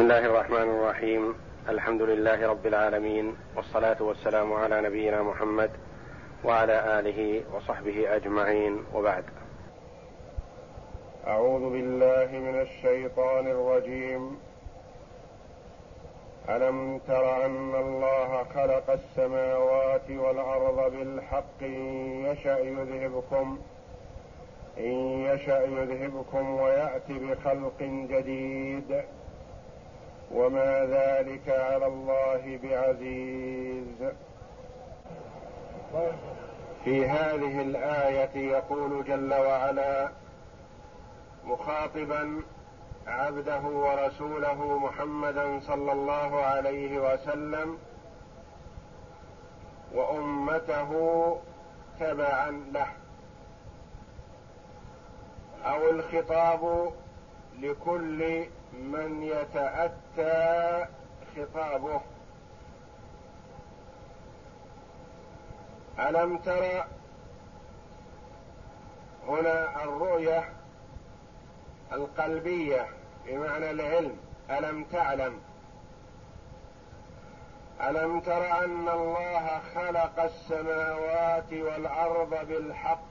بسم 0.00 0.10
الله 0.10 0.26
الرحمن 0.26 0.68
الرحيم 0.70 1.34
الحمد 1.68 2.02
لله 2.02 2.48
رب 2.48 2.66
العالمين 2.66 3.36
والصلاه 3.56 4.02
والسلام 4.02 4.52
على 4.52 4.80
نبينا 4.80 5.22
محمد 5.22 5.70
وعلى 6.44 7.00
اله 7.00 7.42
وصحبه 7.54 8.16
اجمعين 8.16 8.84
وبعد 8.94 9.24
اعوذ 11.26 11.60
بالله 11.72 12.28
من 12.38 12.60
الشيطان 12.60 13.46
الرجيم 13.46 14.38
الم 16.48 16.98
تر 16.98 17.46
ان 17.46 17.74
الله 17.74 18.44
خلق 18.54 18.90
السماوات 18.90 20.10
والارض 20.10 20.92
بالحق 20.92 21.62
يشا 22.30 22.58
يذهبكم 22.58 23.58
ان 24.78 24.92
يشا 25.28 25.58
يذهبكم 25.62 26.60
ويات 26.60 27.10
بخلق 27.10 27.80
جديد 27.82 29.02
وما 30.30 30.86
ذلك 30.86 31.48
على 31.48 31.86
الله 31.86 32.58
بعزيز. 32.62 34.12
في 36.84 37.06
هذه 37.06 37.62
الآية 37.62 38.50
يقول 38.50 39.04
جل 39.04 39.34
وعلا 39.34 40.10
مخاطبا 41.44 42.42
عبده 43.06 43.60
ورسوله 43.60 44.78
محمدا 44.78 45.60
صلى 45.60 45.92
الله 45.92 46.42
عليه 46.42 46.98
وسلم 46.98 47.78
وأمته 49.94 50.90
تبعا 52.00 52.50
له. 52.72 52.86
أو 55.64 55.90
الخطاب 55.90 56.92
لكل 57.58 58.44
من 58.72 59.22
يتأتى 59.22 60.86
خطابه. 61.36 62.00
ألم 65.98 66.38
تر 66.38 66.84
هنا 69.28 69.84
الرؤية 69.84 70.48
القلبية 71.92 72.86
بمعنى 73.26 73.70
العلم 73.70 74.16
ألم 74.50 74.84
تعلم؟ 74.84 75.40
ألم 77.80 78.20
تر 78.20 78.64
أن 78.64 78.88
الله 78.88 79.60
خلق 79.74 80.20
السماوات 80.20 81.52
والأرض 81.52 82.46
بالحق 82.48 83.09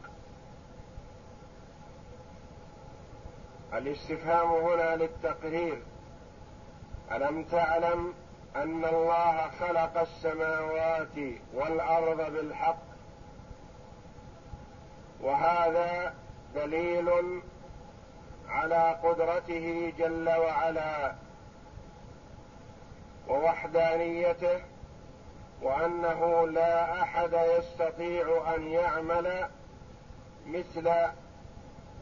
الاستفهام 3.73 4.50
هنا 4.50 4.95
للتقرير. 4.95 5.81
ألم 7.12 7.44
تعلم 7.44 8.14
أن 8.56 8.86
الله 8.86 9.50
خلق 9.59 9.98
السماوات 9.98 11.17
والأرض 11.53 12.34
بالحق؟ 12.34 12.90
وهذا 15.22 16.14
دليل 16.56 17.09
على 18.50 18.95
قدرته 19.03 19.94
جل 19.97 20.30
وعلا 20.30 21.14
ووحدانيته 23.28 24.62
وأنه 25.62 26.47
لا 26.47 27.02
أحد 27.02 27.34
يستطيع 27.34 28.56
أن 28.56 28.67
يعمل 28.67 29.47
مثل 30.47 30.92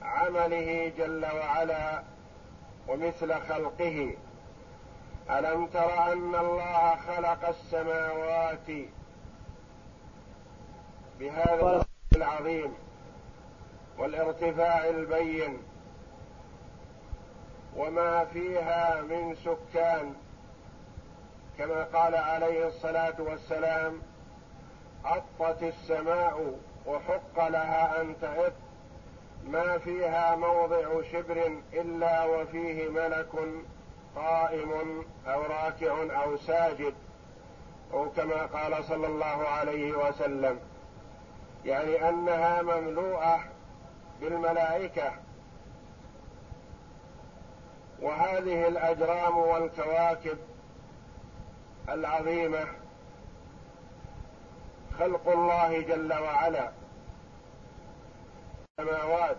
عمله 0.02 0.92
جل 0.98 1.26
وعلا 1.26 2.04
ومثل 2.88 3.34
خلقه. 3.34 4.16
ألم 5.30 5.68
تر 5.68 6.12
أن 6.14 6.36
الله 6.36 6.96
خلق 6.96 7.48
السماوات 7.48 8.68
بهذا 11.20 11.86
العظيم 12.16 12.74
والارتفاع 13.98 14.90
البين 14.90 15.58
وما 17.76 18.26
فيها 18.26 19.02
من 19.02 19.36
سكان. 19.36 20.16
كما 21.58 21.84
قال 21.84 22.16
عليه 22.16 22.68
الصلاة 22.68 23.16
والسلام 23.20 24.02
أطت 25.06 25.64
السماء 25.64 26.60
وحق 26.86 27.48
لها 27.48 28.02
أن 28.02 28.16
تئط 28.22 28.54
ما 29.48 29.78
فيها 29.78 30.36
موضع 30.36 31.02
شبر 31.12 31.52
إلا 31.74 32.26
وفيه 32.26 32.90
ملك 32.90 33.30
قائم 34.16 35.04
أو 35.28 35.42
راكع 35.42 36.24
أو 36.24 36.38
ساجد 36.38 36.94
أو 37.94 38.10
كما 38.10 38.46
قال 38.46 38.86
صلى 38.86 39.08
الله 39.08 39.48
عليه 39.48 40.08
وسلم. 40.08 40.60
يعني 41.66 42.10
أنها 42.10 42.62
مملوءة 42.62 43.40
بالملائكة. 44.22 45.12
وهذه 48.02 48.68
الأجرام 48.68 49.38
والكواكب 49.38 50.38
العظيمة 51.90 52.68
خلق 55.00 55.30
الله 55.30 55.82
جل 55.82 56.14
وعلا. 56.14 56.72
السماوات 58.80 59.38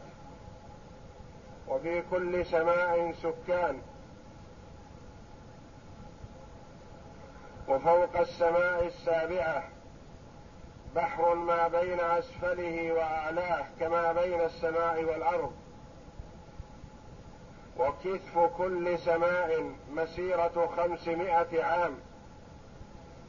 وفي 1.69 2.03
كل 2.11 2.47
سماء 2.47 3.13
سكان 3.23 3.81
وفوق 7.69 8.17
السماء 8.21 8.87
السابعة 8.87 9.65
بحر 10.97 11.35
ما 11.35 11.69
بين 11.69 12.01
أسفله 12.01 12.93
وأعلاه 12.93 13.65
كما 13.81 14.13
بين 14.13 14.41
السماء 14.41 15.05
والأرض 15.05 15.53
وكثف 17.77 18.39
كل 18.39 18.99
سماء 18.99 19.71
مسيرة 19.91 20.73
خمسمائة 20.77 21.65
عام 21.65 21.95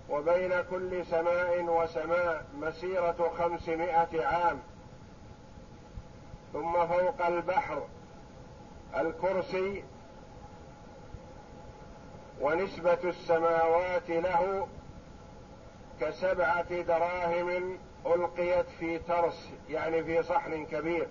وبين 0.10 0.62
كل 0.70 1.06
سماء 1.06 1.62
وسماء 1.64 2.46
مسيرة 2.54 3.34
خمسمائة 3.38 4.26
عام 4.26 4.60
ثم 6.54 6.88
فوق 6.88 7.26
البحر 7.26 7.88
الكرسي 8.98 9.84
ونسبة 12.42 12.98
السماوات 13.04 14.10
له 14.10 14.68
كسبعة 16.02 16.82
دراهم 16.82 17.78
ألقيت 18.06 18.66
في 18.80 19.00
ترس 19.00 19.50
يعني 19.70 20.04
في 20.04 20.24
صحن 20.24 20.66
كبير. 20.66 21.08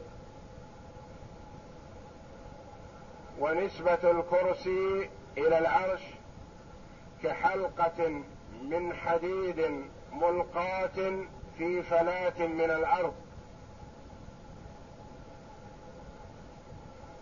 ونسبة 3.38 4.10
الكرسي 4.10 5.10
إلى 5.38 5.59
العرش 5.59 6.03
كحلقة 7.22 8.22
من 8.62 8.94
حديد 8.94 9.84
ملقاة 10.12 11.26
في 11.59 11.82
فلاة 11.82 12.47
من 12.47 12.70
الأرض. 12.70 13.15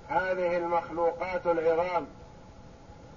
هذه 0.08 0.56
المخلوقات 0.56 1.46
العظام. 1.46 2.06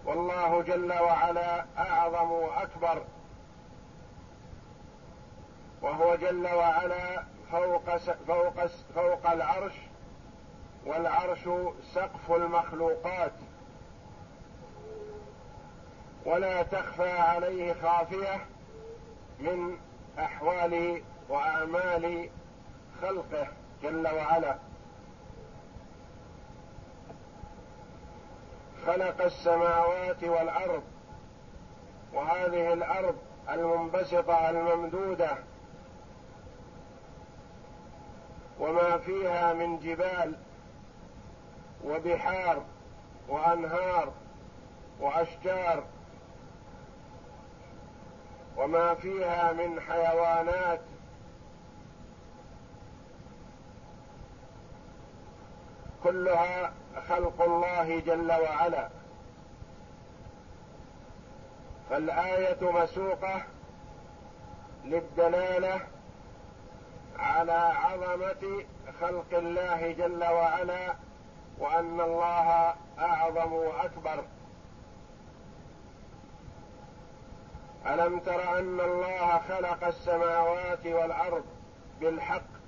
والله 0.05 0.61
جل 0.61 0.93
وعلا 0.93 1.65
أعظم 1.77 2.31
وأكبر. 2.31 3.01
وهو 5.81 6.15
جل 6.15 6.47
وعلا 6.47 7.23
فوق 7.51 7.97
فوق 8.27 8.65
فوق 8.95 9.31
العرش 9.31 9.73
والعرش 10.85 11.49
سقف 11.93 12.31
المخلوقات. 12.31 13.33
ولا 16.25 16.63
تخفى 16.63 17.11
عليه 17.11 17.73
خافية 17.73 18.45
من 19.39 19.77
احوال 20.19 21.01
وأعمال 21.29 22.29
خلقه 23.01 23.47
جل 23.83 24.07
وعلا. 24.07 24.68
خلق 28.85 29.21
السماوات 29.21 30.23
والأرض 30.23 30.83
وهذه 32.13 32.73
الأرض 32.73 33.15
المنبسطة 33.49 34.49
الممدودة 34.49 35.37
وما 38.59 38.97
فيها 38.97 39.53
من 39.53 39.79
جبال 39.79 40.35
وبحار 41.85 42.63
وأنهار 43.29 44.13
وأشجار 44.99 45.83
وما 48.57 48.93
فيها 48.93 49.53
من 49.53 49.81
حيوانات 49.81 50.79
كلها 56.03 56.73
خلق 57.09 57.41
الله 57.41 57.99
جل 57.99 58.31
وعلا. 58.31 58.89
فالآية 61.89 62.71
مسوقة 62.71 63.41
للدلالة 64.85 65.81
على 67.19 67.51
عظمة 67.51 68.63
خلق 69.01 69.33
الله 69.33 69.91
جل 69.91 70.23
وعلا 70.23 70.93
وأن 71.57 72.01
الله 72.01 72.73
أعظم 72.99 73.53
وأكبر. 73.53 74.23
ألم 77.85 78.19
تر 78.19 78.59
أن 78.59 78.79
الله 78.79 79.39
خلق 79.49 79.83
السماوات 79.87 80.85
والأرض 80.85 81.43
بالحق؟ 81.99 82.58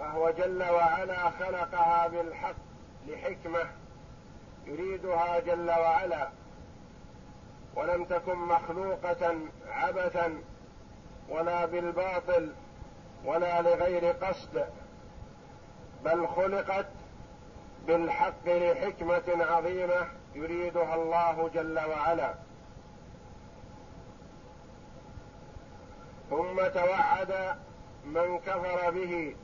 فهو 0.00 0.30
جل 0.30 0.62
وعلا 0.62 1.30
خلقها 1.30 2.08
بالحق 2.08 2.54
لحكمة 3.08 3.60
يريدها 4.66 5.38
جل 5.38 5.70
وعلا. 5.70 6.28
ولم 7.74 8.04
تكن 8.04 8.36
مخلوقة 8.38 9.38
عبثا 9.68 10.42
ولا 11.28 11.64
بالباطل 11.64 12.52
ولا 13.24 13.62
لغير 13.62 14.04
قصد 14.12 14.64
بل 16.04 16.28
خلقت 16.28 16.86
بالحق 17.86 18.46
لحكمة 18.46 19.44
عظيمة 19.44 20.06
يريدها 20.34 20.94
الله 20.94 21.50
جل 21.54 21.78
وعلا. 21.78 22.34
ثم 26.30 26.56
توعد 26.74 27.56
من 28.04 28.38
كفر 28.38 28.90
به 28.90 29.36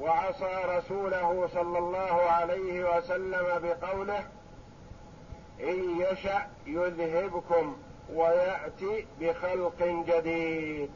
وعصى 0.00 0.62
رسوله 0.64 1.48
صلى 1.54 1.78
الله 1.78 2.22
عليه 2.22 2.96
وسلم 2.96 3.46
بقوله 3.62 4.24
إن 5.60 6.00
يشأ 6.00 6.46
يذهبكم 6.66 7.76
ويأتي 8.14 9.06
بخلق 9.20 10.04
جديد. 10.06 10.90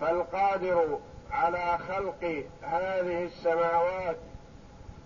فالقادر 0.00 0.98
على 1.30 1.78
خلق 1.78 2.44
هذه 2.62 3.24
السماوات 3.24 4.16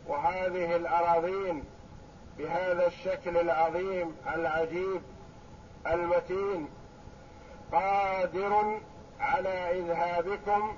وهذه 0.08 0.76
الأراضين 0.76 1.64
بهذا 2.38 2.87
الشكل 2.87 3.37
العظيم 3.37 4.16
العجيب 4.34 5.02
المتين 5.87 6.69
قادر 7.72 8.81
على 9.20 9.78
إذهابكم 9.81 10.76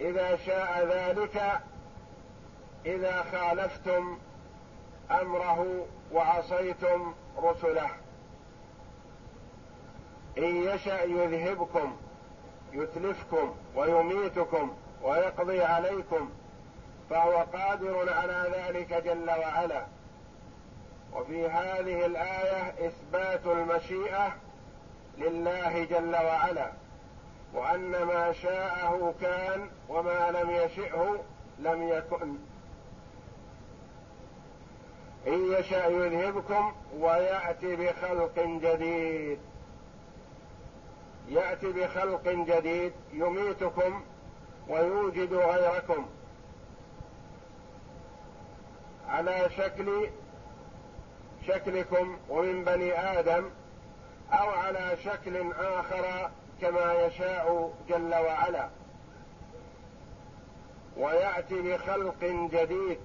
إذا 0.00 0.36
شاء 0.36 0.86
ذلك 0.86 1.42
إذا 2.86 3.22
خالفتم 3.32 4.18
أمره 5.10 5.86
وعصيتم 6.12 7.14
رسله. 7.38 7.90
إن 10.38 10.56
يشأ 10.56 11.02
يذهبكم 11.02 11.96
يتلفكم 12.72 13.54
ويميتكم 13.74 14.76
ويقضي 15.02 15.62
عليكم 15.62 16.30
فهو 17.10 17.44
قادر 17.52 18.12
على 18.12 18.52
ذلك 18.56 18.94
جل 19.04 19.30
وعلا. 19.30 19.86
وفي 21.12 21.46
هذه 21.46 22.06
الآية 22.06 22.88
إثبات 22.88 23.46
المشيئة 23.46 24.36
لله 25.18 25.84
جل 25.84 26.14
وعلا. 26.14 26.72
وأن 27.54 28.02
ما 28.02 28.32
شاءه 28.32 29.14
كان 29.20 29.70
وما 29.88 30.30
لم 30.30 30.50
يشئه 30.50 31.24
لم 31.58 31.88
يكن. 31.88 32.34
إن 35.26 35.52
يشاء 35.52 35.92
يذهبكم 35.92 36.74
ويأتي 36.98 37.76
بخلق 37.76 38.38
جديد. 38.38 39.38
يأتي 41.28 41.72
بخلق 41.72 42.28
جديد 42.28 42.92
يميتكم 43.12 44.02
ويوجد 44.68 45.32
غيركم. 45.32 46.06
على 49.08 49.50
شكل 49.56 50.08
شكلكم 51.46 52.18
ومن 52.28 52.64
بني 52.64 52.92
آدم 52.92 53.50
أو 54.32 54.50
على 54.50 54.96
شكل 55.04 55.52
آخر 55.52 56.30
كما 56.60 56.92
يشاء 56.92 57.72
جل 57.88 58.14
وعلا. 58.14 58.68
ويأتي 60.96 61.62
بخلق 61.62 62.24
جديد 62.52 62.98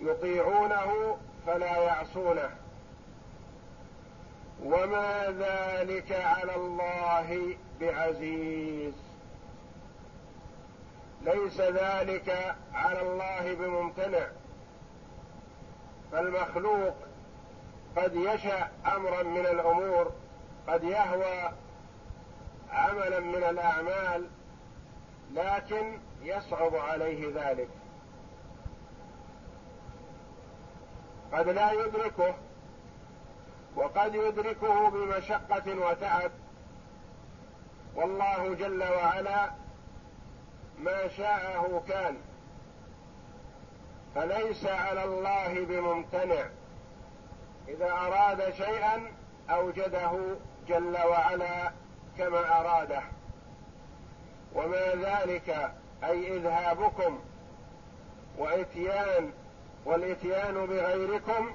يطيعونه 0.00 1.18
فلا 1.46 1.76
يعصونه. 1.76 2.50
وما 4.64 5.24
ذلك 5.38 6.12
على 6.12 6.54
الله 6.56 7.56
بعزيز. 7.80 8.94
ليس 11.22 11.60
ذلك 11.60 12.56
على 12.74 13.02
الله 13.02 13.54
بممتنع. 13.54 14.26
فالمخلوق 16.12 16.94
قد 17.96 18.14
يشأ 18.14 18.68
أمرا 18.96 19.22
من 19.22 19.46
الأمور 19.46 20.12
قد 20.68 20.84
يهوى 20.84 21.52
عملا 22.76 23.20
من 23.20 23.44
الأعمال 23.44 24.28
لكن 25.32 25.98
يصعب 26.22 26.74
عليه 26.74 27.32
ذلك. 27.34 27.68
قد 31.32 31.48
لا 31.48 31.72
يدركه 31.72 32.34
وقد 33.76 34.14
يدركه 34.14 34.90
بمشقة 34.90 35.88
وتعب. 35.90 36.30
والله 37.94 38.54
جل 38.54 38.82
وعلا 38.82 39.50
ما 40.78 41.08
شاءه 41.08 41.82
كان. 41.88 42.16
فليس 44.14 44.66
على 44.66 45.04
الله 45.04 45.64
بممتنع. 45.64 46.44
إذا 47.68 47.92
أراد 47.92 48.50
شيئا 48.54 49.12
أوجده 49.50 50.36
جل 50.68 50.96
وعلا 51.08 51.72
كما 52.18 52.60
أراده. 52.60 53.02
وما 54.54 54.94
ذلك 54.94 55.70
أي 56.04 56.36
إذهابكم 56.36 57.18
وإتيان 58.38 59.30
والإتيان 59.84 60.66
بغيركم 60.66 61.54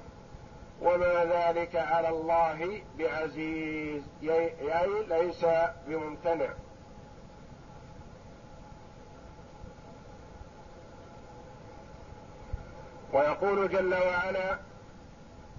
وما 0.81 1.25
ذلك 1.25 1.75
على 1.75 2.09
الله 2.09 2.81
بعزيز 2.99 4.03
اي 4.23 5.05
ليس 5.07 5.45
بممتنع. 5.87 6.49
ويقول 13.13 13.69
جل 13.69 13.93
وعلا 13.93 14.59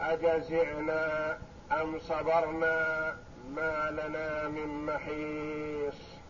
أجزعنا 0.00 1.38
أم 1.72 1.98
صبرنا 1.98 3.16
ما 3.48 3.90
لنا 3.90 4.48
من 4.48 4.86
محيص. 4.86 6.20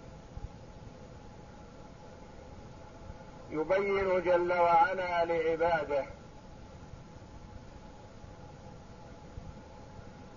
يبين 3.50 4.23
جل 4.23 4.53
وعلا 4.53 5.25
لعباده 5.25 6.05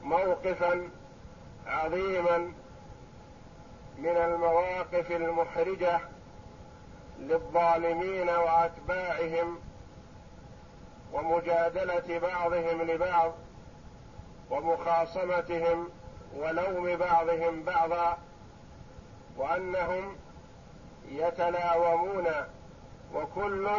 موقفا 0.04 0.90
عظيما 1.68 2.38
من 3.98 4.18
المواقف 4.18 5.12
المحرجة 5.12 6.00
للظالمين 7.20 8.30
وأتباعهم 8.30 9.60
ومجادلة 11.13 12.20
بعضهم 12.20 12.82
لبعض 12.82 13.34
ومخاصمتهم 14.50 15.89
ولوم 16.36 16.96
بعضهم 16.96 17.63
بعضا 17.63 18.17
وأنهم 19.38 20.15
يتلاومون 21.10 22.27
وكل 23.13 23.70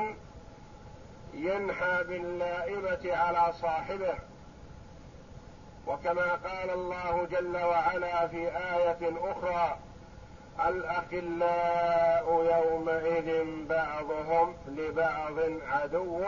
ينحى 1.34 2.04
باللائمة 2.04 3.00
على 3.04 3.52
صاحبه. 3.52 4.14
كما 6.04 6.34
قال 6.34 6.70
الله 6.70 7.26
جل 7.30 7.56
وعلا 7.56 8.28
في 8.28 8.48
آية 8.48 9.12
أخرى 9.30 9.78
الأخلاء 10.68 12.26
يومئذ 12.54 13.44
بعضهم 13.66 14.56
لبعض 14.68 15.38
عدو 15.68 16.26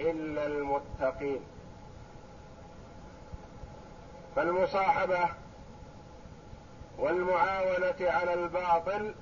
إلا 0.00 0.46
المتقين. 0.46 1.40
فالمصاحبة 4.36 5.28
والمعاونة 6.98 7.96
على 8.00 8.34
الباطل 8.34 9.14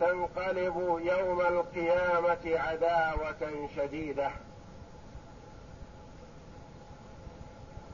تنقلب 0.00 1.00
يوم 1.04 1.40
القيامة 1.40 2.58
عداوة 2.58 3.68
شديدة. 3.76 4.30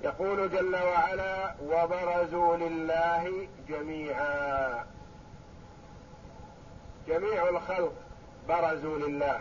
يقول 0.02 0.50
جل 0.50 0.76
وعلا 0.76 1.54
وبرزوا 1.62 2.56
لله 2.56 3.48
جميعا. 3.68 4.86
جميع 7.08 7.48
الخلق 7.48 7.92
برزوا 8.48 8.98
لله. 8.98 9.40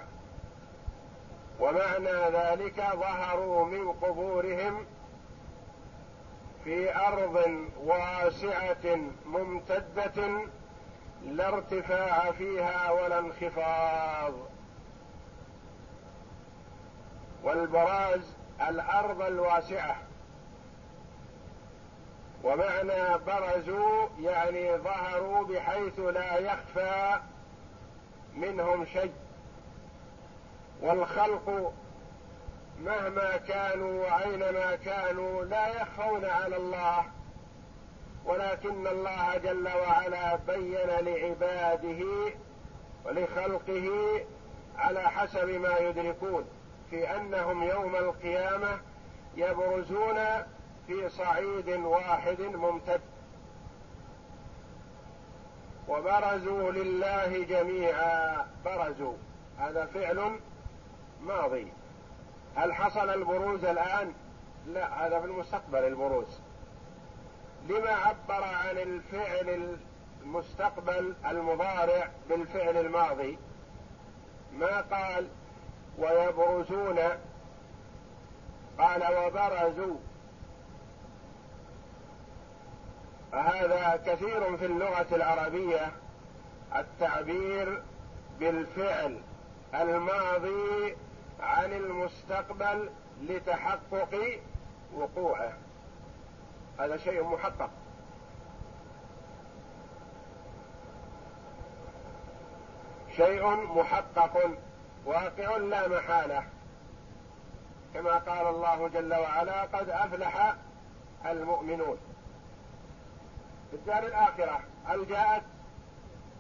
ومعنى 1.60 2.38
ذلك 2.38 2.84
ظهروا 2.96 3.66
من 3.66 3.92
قبورهم 3.92 4.86
في 6.64 6.96
أرض 6.96 7.68
واسعة 7.84 9.00
ممتدة 9.26 10.48
لا 11.24 11.48
ارتفاع 11.48 12.32
فيها 12.32 12.92
ولا 12.92 13.20
انخفاض. 13.20 14.34
والبراز 17.44 18.34
الأرض 18.70 19.22
الواسعة. 19.22 19.96
ومعنى 22.44 23.18
برزوا 23.28 24.08
يعني 24.20 24.78
ظهروا 24.78 25.44
بحيث 25.46 26.00
لا 26.00 26.38
يخفى 26.38 27.20
منهم 28.36 28.86
شيء. 28.86 29.14
والخلق 30.84 31.74
مهما 32.84 33.38
كانوا 33.38 34.06
وأينما 34.06 34.76
كانوا 34.76 35.46
لا 35.46 35.68
يخفون 35.68 36.26
على 36.26 36.56
الله 36.56 37.06
ولكن 38.26 38.88
الله 38.88 39.38
جل 39.38 39.68
وعلا 39.68 40.36
بين 40.36 40.88
لعباده 40.88 42.06
ولخلقه 43.06 43.90
على 44.78 45.00
حسب 45.00 45.50
ما 45.50 45.78
يدركون 45.78 46.46
في 46.90 47.16
أنهم 47.16 47.64
يوم 47.64 47.96
القيامة 47.96 48.80
يبرزون 49.38 50.20
في 50.88 51.10
صعيد 51.10 51.70
واحد 51.70 52.42
ممتد. 52.42 53.02
وبرزوا 55.88 56.72
لله 56.72 57.44
جميعا 57.44 58.48
برزوا. 58.66 59.14
هذا 59.60 59.86
فعل 59.86 60.40
ماضي. 61.28 61.68
هل 62.56 62.74
حصل 62.74 63.10
البروز 63.10 63.66
الآن؟ 63.66 64.14
لا 64.68 65.06
هذا 65.06 65.20
في 65.20 65.26
المستقبل 65.26 65.80
البروز. 65.80 66.40
لما 67.70 67.90
عبر 67.90 68.44
عن 68.44 68.78
الفعل 68.78 69.78
المستقبل 70.24 71.14
المضارع 71.30 72.10
بالفعل 72.30 72.78
الماضي؟ 72.78 73.38
ما 74.54 74.82
قال 74.82 75.28
ويبرزون؟ 75.98 77.00
قال 78.80 79.04
وبرزوا. 79.18 79.98
فهذا 83.32 84.02
كثير 84.06 84.58
في 84.58 84.66
اللغة 84.66 85.08
العربية 85.12 85.92
التعبير 86.76 87.82
بالفعل 88.40 89.20
الماضي 89.74 90.96
عن 91.44 91.74
المستقبل 91.74 92.90
لتحقق 93.22 94.40
وقوعه. 94.96 95.54
هذا 96.80 96.98
شيء 96.98 97.24
محقق. 97.24 97.70
شيء 103.16 103.48
محقق 103.48 104.58
واقع 105.06 105.58
لا 105.58 105.88
محالة. 105.88 106.44
كما 107.94 108.18
قال 108.18 108.48
الله 108.48 108.88
جل 108.88 109.14
وعلا 109.14 109.62
قد 109.62 109.90
أفلح 109.90 110.56
المؤمنون. 111.26 111.98
في 113.72 113.76
الدار 113.76 114.04
الآخرة 114.04 114.60
هل 114.86 115.08
جاءت 115.08 115.44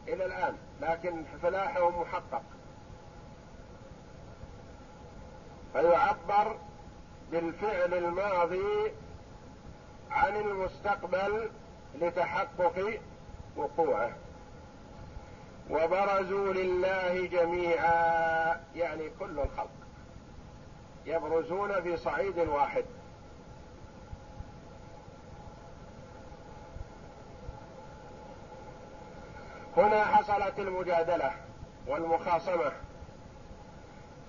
إلى 0.07 0.25
الآن 0.25 0.57
لكن 0.81 1.23
فلاحهم 1.41 2.01
محقق. 2.01 2.43
فيعبر 5.73 6.57
بالفعل 7.31 7.93
الماضي 7.93 8.91
عن 10.11 10.35
المستقبل 10.35 11.49
لتحقق 12.01 12.99
وقوعه. 13.55 14.11
وبرزوا 15.69 16.53
لله 16.53 17.25
جميعا 17.25 18.61
يعني 18.75 19.09
كل 19.19 19.39
الخلق. 19.39 19.69
يبرزون 21.05 21.81
في 21.81 21.97
صعيد 21.97 22.39
واحد. 22.39 22.85
هنا 29.77 30.05
حصلت 30.05 30.59
المجادلة 30.59 31.31
والمخاصمة. 31.87 32.71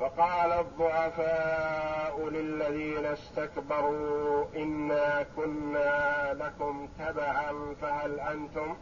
فقال 0.01 0.53
الضعفاء 0.53 2.29
للذين 2.29 3.07
استكبروا 3.07 4.45
إنا 4.57 5.27
كنا 5.37 6.33
لكم 6.35 6.89
تبعا 6.99 7.75
فهل 7.83 8.21
أنتم؟ 8.21 8.77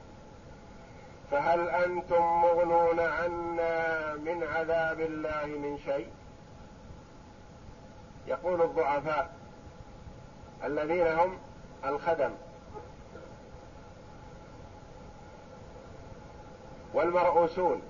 فهل 1.30 1.68
أنتم 1.68 2.22
مغنون 2.22 3.00
عنا 3.00 4.14
من 4.14 4.42
عذاب 4.42 5.00
الله 5.00 5.46
من 5.46 5.78
شيء؟ 5.84 6.08
يقول 8.26 8.62
الضعفاء 8.62 9.34
الذين 10.64 11.06
هم 11.06 11.38
الخدم. 11.84 12.30
والمرؤوسون 16.94 17.82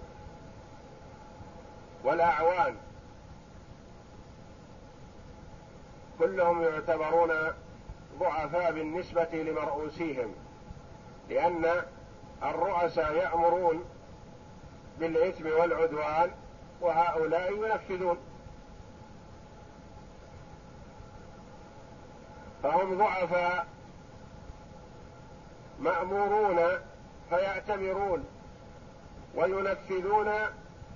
والأعوان 2.04 2.76
كلهم 6.22 6.62
يعتبرون 6.62 7.32
ضعفاء 8.18 8.72
بالنسبة 8.72 9.28
لمرؤوسيهم 9.32 10.34
لأن 11.30 11.82
الرؤساء 12.42 13.12
يأمرون 13.14 13.84
بالإثم 14.98 15.46
والعدوان 15.46 16.30
وهؤلاء 16.80 17.52
ينفذون. 17.52 18.18
فهم 22.62 22.98
ضعفاء 22.98 23.66
مأمورون 25.80 26.58
فيأتمرون 27.30 28.24
وينفذون 29.34 30.32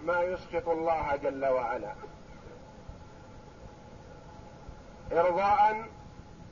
ما 0.05 0.23
يسخط 0.23 0.69
الله 0.69 1.17
جل 1.17 1.47
وعلا. 1.47 1.93
ارضاء 5.13 5.89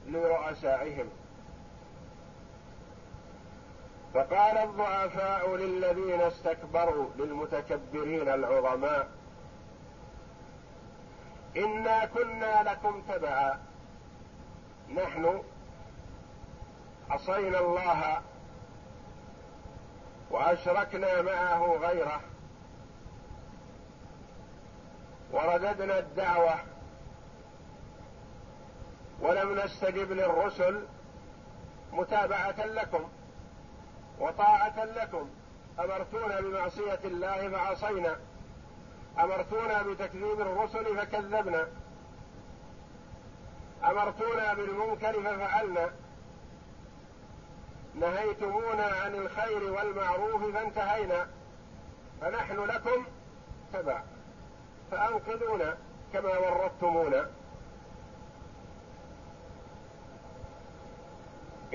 لرؤسائهم. 0.06 1.08
فقال 4.14 4.58
الضعفاء 4.58 5.56
للذين 5.56 6.20
استكبروا 6.20 7.08
للمتكبرين 7.18 8.28
العظماء 8.28 9.08
إنا 11.56 12.04
كنا 12.04 12.62
لكم 12.62 13.02
تبعا. 13.08 13.58
نحن 14.94 15.42
عصينا 17.10 17.58
الله 17.58 18.20
وأشركنا 20.30 21.22
معه 21.22 21.76
غيره 21.76 22.20
ورددنا 25.32 25.98
الدعوة 25.98 26.54
ولم 29.20 29.58
نستجب 29.58 30.12
للرسل 30.12 30.86
متابعة 31.92 32.66
لكم 32.66 33.08
وطاعة 34.20 34.84
لكم. 34.84 35.30
أمرتونا 35.78 36.40
بمعصية 36.40 37.00
الله 37.04 37.48
فعصينا. 37.50 38.16
أمرتونا 39.20 39.82
بتكذيب 39.82 40.40
الرسل 40.40 40.96
فكذبنا. 40.96 41.68
أمرتونا 43.84 44.54
بالمنكر 44.54 45.12
ففعلنا. 45.12 45.90
نهيتمونا 47.94 48.86
عن 48.86 49.14
الخير 49.14 49.72
والمعروف 49.72 50.54
فانتهينا. 50.54 51.26
فنحن 52.20 52.64
لكم 52.64 53.04
تبع. 53.72 54.02
فأنقذونا 54.90 55.76
كما 56.12 56.38
وردتمونا 56.38 57.30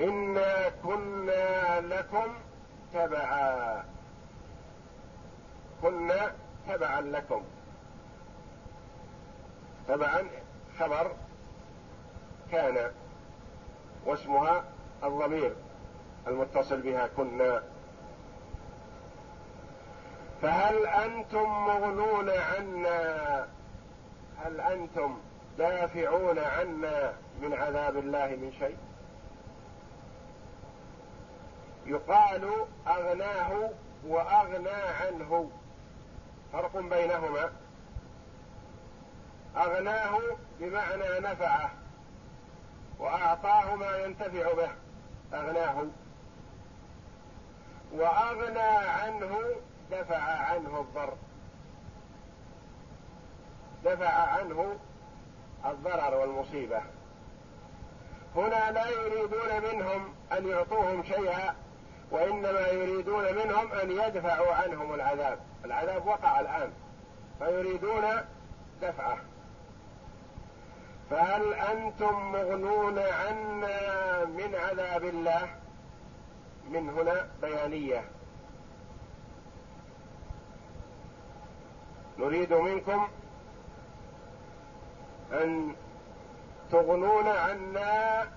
إنا 0.00 0.68
كنا 0.68 1.80
لكم 1.80 2.34
تبعا. 2.94 3.84
كنا 5.82 6.32
تبعا 6.68 7.00
لكم. 7.00 7.42
تبعا 9.88 10.22
خبر 10.78 11.10
كان 12.52 12.90
واسمها 14.06 14.64
الضمير 15.04 15.54
المتصل 16.26 16.80
بها 16.80 17.06
كنا. 17.16 17.62
فهل 20.42 20.86
أنتم 20.86 21.42
مغنون 21.42 22.30
عنا؟ 22.30 23.46
هل 24.44 24.60
أنتم 24.60 25.18
دافعون 25.58 26.38
عنا 26.38 27.14
من 27.42 27.54
عذاب 27.54 27.96
الله 27.96 28.26
من 28.26 28.52
شيء؟ 28.58 28.76
يقال 31.90 32.66
أغناه 32.86 33.70
وأغنى 34.06 34.70
عنه. 34.70 35.50
فرق 36.52 36.76
بينهما. 36.76 37.52
أغناه 39.56 40.18
بمعنى 40.60 41.20
نفعه 41.20 41.70
وأعطاه 42.98 43.74
ما 43.74 43.96
ينتفع 43.96 44.52
به. 44.52 44.70
أغناه. 45.34 45.84
وأغنى 47.92 48.60
عنه 48.86 49.38
دفع 49.90 50.22
عنه 50.22 50.80
الضر. 50.80 51.14
دفع 53.84 54.12
عنه 54.12 54.78
الضرر 55.64 56.14
والمصيبة. 56.14 56.80
هنا 58.36 58.70
لا 58.70 58.88
يريدون 58.88 59.62
منهم 59.62 60.14
أن 60.32 60.48
يعطوهم 60.48 61.04
شيئا 61.04 61.54
وإنما 62.10 62.68
يريدون 62.68 63.24
منهم 63.34 63.72
أن 63.72 63.90
يدفعوا 63.90 64.54
عنهم 64.54 64.94
العذاب. 64.94 65.38
العذاب 65.64 66.06
وقع 66.06 66.40
الآن. 66.40 66.72
فيريدون 67.38 68.04
دفعه. 68.82 69.18
فهل 71.10 71.54
أنتم 71.54 72.32
مغنون 72.32 72.98
عنا 72.98 74.24
من 74.24 74.54
عذاب 74.54 75.04
الله؟ 75.04 75.48
من 76.70 76.88
هنا 76.90 77.28
بيانية. 77.42 78.04
نريد 82.18 82.52
منكم 82.52 83.08
أن 85.32 85.74
تغنون 86.72 87.28
عنا 87.28 88.28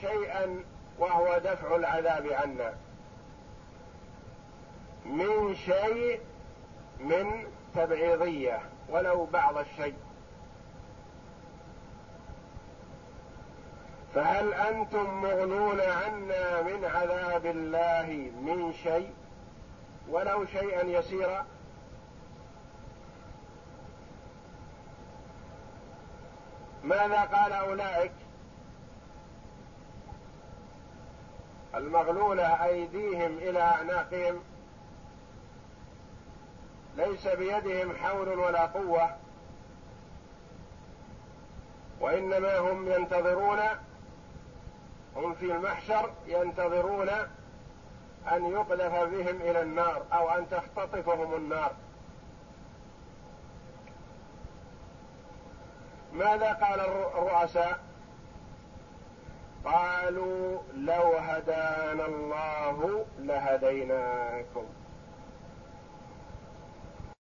شيئا 0.00 0.64
وهو 0.98 1.38
دفع 1.38 1.76
العذاب 1.76 2.26
عنا. 2.26 2.74
من 5.04 5.54
شيء 5.54 6.20
من 7.00 7.46
تبعيضية 7.74 8.60
ولو 8.88 9.26
بعض 9.26 9.58
الشيء. 9.58 9.96
فهل 14.14 14.54
أنتم 14.54 15.22
مغنون 15.22 15.80
عنا 15.80 16.62
من 16.62 16.84
عذاب 16.84 17.46
الله 17.46 18.30
من 18.40 18.72
شيء؟ 18.72 19.12
ولو 20.08 20.46
شيئا 20.46 20.82
يسيرا. 20.84 21.46
ماذا 26.84 27.20
قال 27.20 27.52
أولئك؟ 27.52 28.12
المغلوله 31.74 32.64
أيديهم 32.64 33.38
إلى 33.38 33.60
أعناقهم. 33.60 34.40
ليس 36.96 37.28
بيدهم 37.28 37.96
حول 37.96 38.28
ولا 38.28 38.66
قوة. 38.66 39.16
وإنما 42.00 42.58
هم 42.58 42.92
ينتظرون 42.92 43.60
هم 45.16 45.34
في 45.34 45.44
المحشر 45.44 46.10
ينتظرون 46.26 47.08
أن 48.32 48.44
يقذف 48.44 48.94
بهم 48.94 49.36
إلى 49.40 49.62
النار 49.62 50.02
أو 50.12 50.28
أن 50.30 50.48
تختطفهم 50.50 51.34
النار. 51.34 51.72
ماذا 56.12 56.52
قال 56.52 56.80
الرؤساء؟ 56.80 57.91
قالوا 59.64 60.58
لو 60.74 61.16
هدانا 61.16 62.06
الله 62.06 63.06
لهديناكم. 63.18 64.64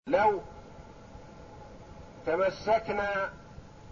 لو 0.08 0.42
تمسكنا 2.26 3.34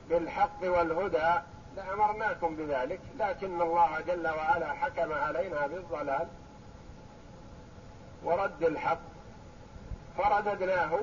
بالحق 0.09 0.59
والهدى 0.63 1.41
لأمرناكم 1.75 2.55
بذلك 2.55 2.99
لكن 3.19 3.61
الله 3.61 4.01
جل 4.01 4.27
وعلا 4.27 4.73
حكم 4.73 5.13
علينا 5.13 5.67
بالضلال 5.67 6.27
ورد 8.23 8.63
الحق 8.63 8.99
فرددناه 10.17 10.99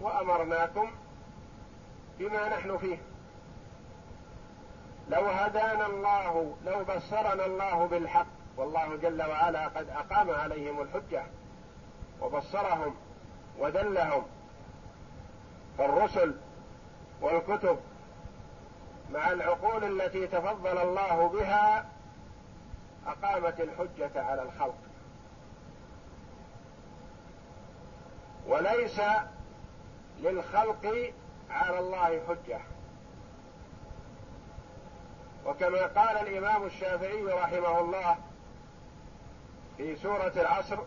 وأمرناكم 0.00 0.90
بما 2.18 2.48
نحن 2.48 2.78
فيه. 2.78 2.98
لو 5.08 5.26
هدانا 5.26 5.86
الله 5.86 6.56
لو 6.66 6.84
بصرنا 6.84 7.46
الله 7.46 7.86
بالحق 7.86 8.26
والله 8.56 8.96
جل 8.96 9.22
وعلا 9.22 9.68
قد 9.68 9.88
أقام 9.88 10.30
عليهم 10.30 10.80
الحجة 10.80 11.22
وبصرهم 12.20 12.94
ودلهم 13.58 14.22
فالرسل 15.78 16.34
والكتب 17.20 17.78
مع 19.12 19.32
العقول 19.32 19.84
التي 19.84 20.26
تفضل 20.26 20.78
الله 20.78 21.28
بها 21.28 21.86
أقامت 23.06 23.60
الحجة 23.60 24.22
على 24.24 24.42
الخلق. 24.42 24.78
وليس 28.46 29.00
للخلق 30.20 31.12
على 31.50 31.78
الله 31.78 32.20
حجة. 32.28 32.60
وكما 35.46 35.86
قال 35.86 36.28
الإمام 36.28 36.64
الشافعي 36.64 37.22
رحمه 37.22 37.80
الله 37.80 38.16
في 39.76 39.96
سورة 39.96 40.32
العصر 40.36 40.78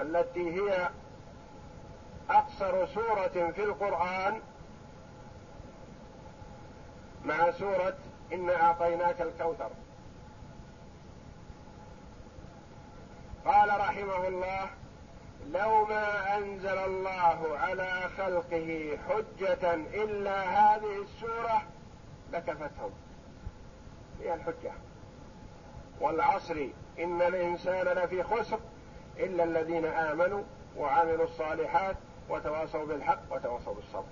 التي 0.00 0.60
هي 0.60 0.88
أقصر 2.30 2.86
سورة 2.86 3.52
في 3.54 3.64
القرآن 3.64 4.40
مع 7.24 7.50
سورة 7.50 7.96
إنا 8.32 8.62
أعطيناك 8.62 9.20
الكوثر. 9.20 9.70
قال 13.44 13.80
رحمه 13.80 14.28
الله 14.28 14.70
لو 15.50 15.84
ما 15.84 16.36
أنزل 16.36 16.78
الله 16.78 17.58
على 17.58 18.10
خلقه 18.18 18.98
حجة 19.08 19.74
إلا 19.74 20.42
هذه 20.42 21.02
السورة 21.02 21.62
لكفتهم. 22.32 22.92
هي 24.22 24.34
الحجة. 24.34 24.72
والعصر 26.00 26.66
إن 26.98 27.22
الإنسان 27.22 27.86
لفي 27.86 28.22
خسر 28.22 28.58
إلا 29.18 29.44
الذين 29.44 29.84
آمنوا 29.84 30.42
وعملوا 30.76 31.24
الصالحات 31.24 31.96
وتواصوا 32.28 32.84
بالحق 32.84 33.20
وتواصوا 33.30 33.74
بالصبر. 33.74 34.04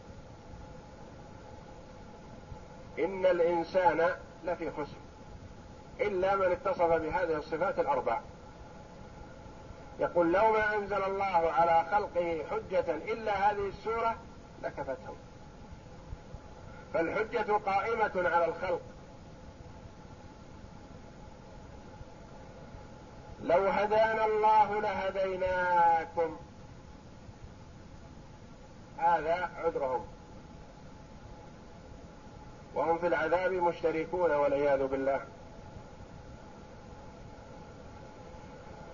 إن 2.98 3.26
الإنسان 3.26 4.10
لفي 4.44 4.70
خسر 4.70 4.96
إلا 6.00 6.36
من 6.36 6.52
اتصف 6.52 6.92
بهذه 6.92 7.36
الصفات 7.36 7.78
الأربع. 7.78 8.20
يقول 10.00 10.32
لو 10.32 10.52
ما 10.52 10.74
أنزل 10.74 11.04
الله 11.04 11.52
على 11.52 11.86
خلقه 11.90 12.44
حجة 12.50 12.94
إلا 12.94 13.50
هذه 13.50 13.68
السورة 13.68 14.16
لكفتهم. 14.62 15.16
فالحجة 16.94 17.52
قائمة 17.52 18.28
على 18.28 18.44
الخلق. 18.44 18.80
لو 23.42 23.68
هدانا 23.68 24.26
الله 24.26 24.80
لهديناكم. 24.80 26.36
هذا 28.98 29.50
عذرهم. 29.56 30.06
وهم 32.74 32.98
في 32.98 33.06
العذاب 33.06 33.52
مشتركون 33.52 34.30
والعياذ 34.30 34.86
بالله. 34.86 35.20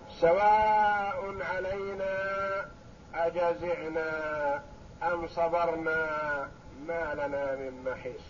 سواء 0.08 1.42
علينا 1.42 2.14
أجزعنا 3.14 4.62
أم 5.02 5.28
صبرنا 5.28 6.50
ما 6.86 7.14
لنا 7.14 7.56
من 7.56 7.84
محيص. 7.84 8.24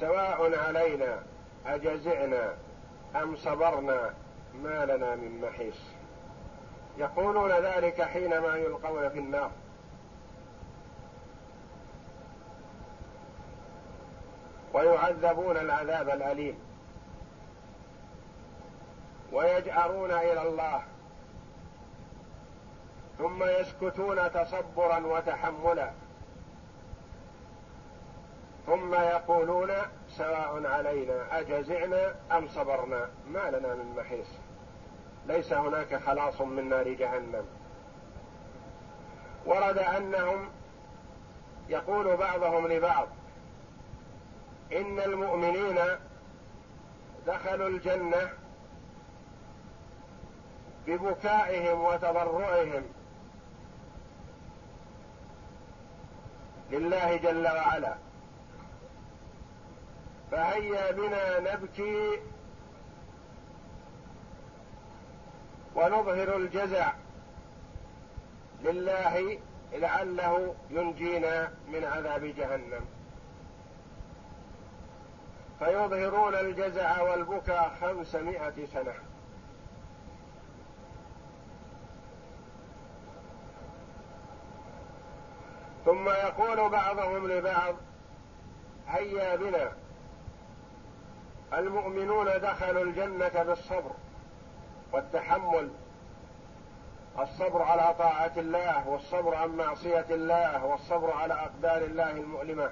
سواء 0.00 0.58
علينا 0.58 1.22
أجزعنا 1.66 2.54
أم 3.16 3.36
صبرنا 3.36 4.14
ما 4.54 4.86
لنا 4.86 5.16
من 5.16 5.40
محيص؟ 5.40 5.80
يقولون 6.98 7.52
ذلك 7.52 8.02
حينما 8.02 8.56
يلقون 8.56 9.08
في 9.08 9.18
النار. 9.18 9.50
ويعذبون 14.74 15.56
العذاب 15.56 16.08
الأليم. 16.08 16.58
ويجأرون 19.32 20.10
إلى 20.10 20.42
الله. 20.42 20.82
ثم 23.18 23.42
يسكتون 23.42 24.32
تصبرا 24.32 25.06
وتحملا. 25.06 25.90
ثم 28.66 28.94
يقولون 28.94 29.70
سواء 30.10 30.66
علينا 30.66 31.40
أجزعنا 31.40 32.14
أم 32.32 32.48
صبرنا 32.48 33.10
ما 33.28 33.50
لنا 33.50 33.74
من 33.74 33.94
محيص. 33.96 34.26
ليس 35.26 35.52
هناك 35.52 35.96
خلاص 35.96 36.40
من 36.40 36.68
نار 36.68 36.88
جهنم. 36.88 37.44
ورد 39.46 39.78
أنهم 39.78 40.48
يقول 41.68 42.16
بعضهم 42.16 42.66
لبعض 42.66 43.08
إن 44.72 45.00
المؤمنين 45.00 45.78
دخلوا 47.26 47.68
الجنة 47.68 48.30
ببكائهم 50.86 51.84
وتضرعهم 51.84 52.82
لله 56.70 57.16
جل 57.16 57.46
وعلا. 57.46 57.94
فهيا 60.30 60.92
بنا 60.92 61.40
نبكي 61.40 62.20
ونظهر 65.74 66.36
الجزع 66.36 66.92
لله 68.62 69.38
لعله 69.72 70.54
ينجينا 70.70 71.52
من 71.68 71.84
عذاب 71.84 72.24
جهنم. 72.24 72.84
فيظهرون 75.58 76.34
الجزع 76.34 77.02
والبكاء 77.02 77.76
خمسمائة 77.80 78.66
سنة. 78.74 78.94
ثم 85.84 86.08
يقول 86.08 86.68
بعضهم 86.70 87.28
لبعض 87.28 87.74
هيا 88.88 89.36
بنا. 89.36 89.72
المؤمنون 91.52 92.26
دخلوا 92.26 92.82
الجنة 92.82 93.42
بالصبر 93.42 93.90
والتحمل 94.92 95.70
الصبر 97.18 97.62
على 97.62 97.94
طاعة 97.98 98.32
الله 98.36 98.88
والصبر 98.88 99.34
عن 99.34 99.48
معصية 99.48 100.06
الله 100.10 100.64
والصبر 100.64 101.12
على 101.12 101.34
أقدار 101.34 101.82
الله 101.82 102.10
المؤلمة. 102.10 102.70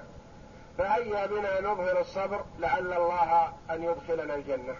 فهيا 0.77 1.25
بنا 1.25 1.61
نظهر 1.61 1.99
الصبر 1.99 2.41
لعل 2.59 2.93
الله 2.93 3.53
أن 3.69 3.83
يدخلنا 3.83 4.35
الجنة. 4.35 4.75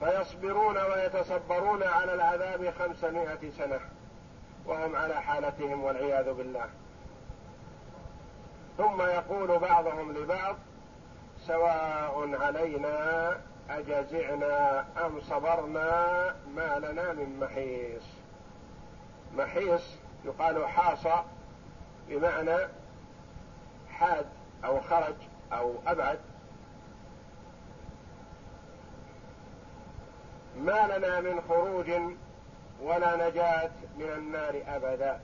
فيصبرون 0.00 0.76
ويتصبرون 0.78 1.82
على 1.82 2.14
العذاب 2.14 2.70
خمسمائة 2.78 3.50
سنة 3.58 3.80
وهم 4.66 4.96
على 4.96 5.14
حالتهم 5.14 5.84
والعياذ 5.84 6.32
بالله. 6.32 6.68
ثم 8.78 9.02
يقول 9.02 9.58
بعضهم 9.58 10.12
لبعض 10.12 10.56
سواء 11.46 12.36
علينا 12.40 13.36
أجزعنا 13.70 14.84
أم 15.06 15.20
صبرنا 15.20 16.36
ما 16.54 16.78
لنا 16.78 17.12
من 17.12 17.38
محيص. 17.40 18.02
محيص 19.36 19.82
يقال 20.24 20.68
حاص 20.68 21.24
بمعنى 22.08 22.68
حاد 23.90 24.26
أو 24.64 24.80
خرج 24.80 25.14
أو 25.52 25.74
أبعد. 25.86 26.18
ما 30.56 30.98
لنا 30.98 31.20
من 31.20 31.40
خروج 31.48 31.90
ولا 32.82 33.28
نجاة 33.28 33.70
من 33.98 34.08
النار 34.08 34.62
أبدا. 34.68 35.20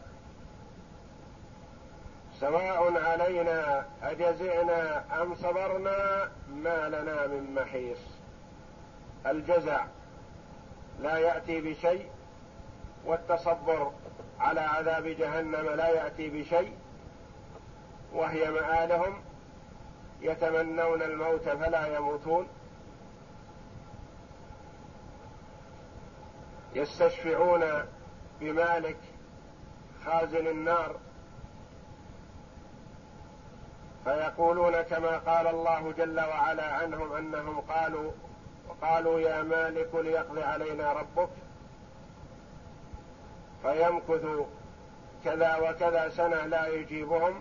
سواء 2.40 3.04
علينا 3.04 3.86
أجزعنا 4.02 5.04
أم 5.22 5.34
صبرنا 5.34 6.30
ما 6.48 6.88
لنا 6.88 7.26
من 7.26 7.54
محيص. 7.54 7.98
الجزع 9.26 9.84
لا 11.00 11.18
يأتي 11.18 11.60
بشيء 11.60 12.10
والتصبر 13.04 13.92
على 14.40 14.60
عذاب 14.60 15.06
جهنم 15.06 15.70
لا 15.70 15.88
يأتي 15.88 16.28
بشيء 16.28 16.72
وهي 18.12 18.50
مآلهم 18.50 19.22
يتمنون 20.20 21.02
الموت 21.02 21.48
فلا 21.48 21.96
يموتون. 21.96 22.48
يستشفعون 26.74 27.64
بمالك 28.40 28.98
خازن 30.04 30.46
النار 30.46 30.96
فيقولون 34.06 34.82
كما 34.82 35.18
قال 35.18 35.46
الله 35.46 35.92
جل 35.98 36.20
وعلا 36.20 36.74
عنهم 36.74 37.12
أنهم 37.12 37.60
قالوا 37.60 38.10
وقالوا 38.68 39.20
يا 39.20 39.42
مالك 39.42 39.94
ليقضي 39.94 40.42
علينا 40.42 40.92
ربك 40.92 41.28
فيمكث 43.62 44.26
كذا 45.24 45.56
وكذا 45.56 46.08
سنة 46.08 46.46
لا 46.46 46.66
يجيبهم 46.66 47.40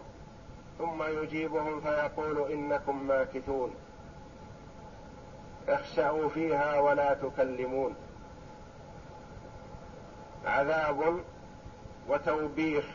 ثم 0.78 1.04
يجيبهم 1.04 1.82
فيقول 1.82 2.52
إنكم 2.52 3.08
ماكثون. 3.08 3.76
اخسأوا 5.68 6.30
فيها 6.30 6.80
ولا 6.80 7.14
تكلمون. 7.14 7.96
عذاب 10.46 11.20
وتوبيخ 12.10 12.86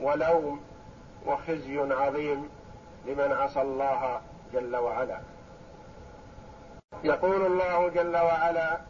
ولوم 0.00 0.60
وخزي 1.26 1.78
عظيم. 1.78 2.57
لمن 3.06 3.32
عصى 3.32 3.62
الله 3.62 4.20
جل 4.52 4.76
وعلا. 4.76 5.20
يقول 7.04 7.46
الله 7.46 7.88
جل 7.88 8.16
وعلا 8.16 8.80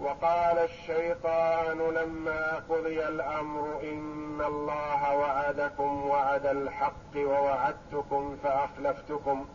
وقال 0.00 0.58
الشيطان 0.58 1.78
لما 1.78 2.62
قضي 2.68 3.08
الأمر 3.08 3.80
إن 3.82 4.40
الله 4.46 5.16
وعدكم 5.16 6.06
وعد 6.06 6.46
الحق 6.46 7.16
ووعدتكم 7.16 8.36
فأخلفتكم. 8.42 9.46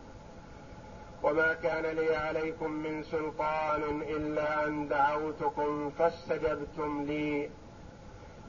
وما 1.22 1.54
كان 1.54 1.86
لي 1.86 2.16
عليكم 2.16 2.70
من 2.70 3.02
سلطان 3.02 3.82
إلا 4.02 4.66
أن 4.66 4.88
دعوتكم 4.88 5.90
فاستجبتم 5.90 7.02
لي. 7.02 7.50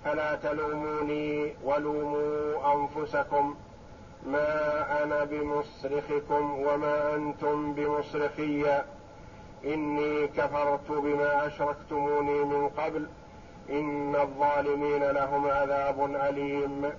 فلا 0.05 0.35
تلوموني 0.35 1.55
ولوموا 1.63 2.73
أنفسكم. 2.73 3.55
ما 4.27 5.03
أنا 5.03 5.23
بمصرخكم 5.23 6.59
وما 6.59 7.15
أنتم 7.15 7.73
بمصرخي 7.73 8.65
إني 9.65 10.27
كفرت 10.27 10.91
بما 10.91 11.47
أشركتموني 11.47 12.43
من 12.43 12.69
قبل. 12.69 13.07
إن 13.69 14.15
الظالمين 14.15 15.03
لهم 15.03 15.47
عذاب 15.47 16.15
أليم. 16.15 16.91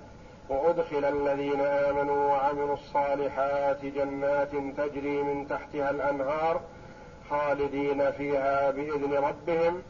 وأدخل 0.49 1.05
الذين 1.05 1.61
آمنوا 1.61 2.27
وعملوا 2.27 2.75
الصالحات 2.75 3.85
جنات 3.85 4.51
تجري 4.77 5.23
من 5.23 5.49
تحتها 5.49 5.91
الأنهار 5.91 6.61
خالدين 7.31 8.11
فيها 8.11 8.71
بإذن 8.71 9.15
ربهم. 9.15 9.83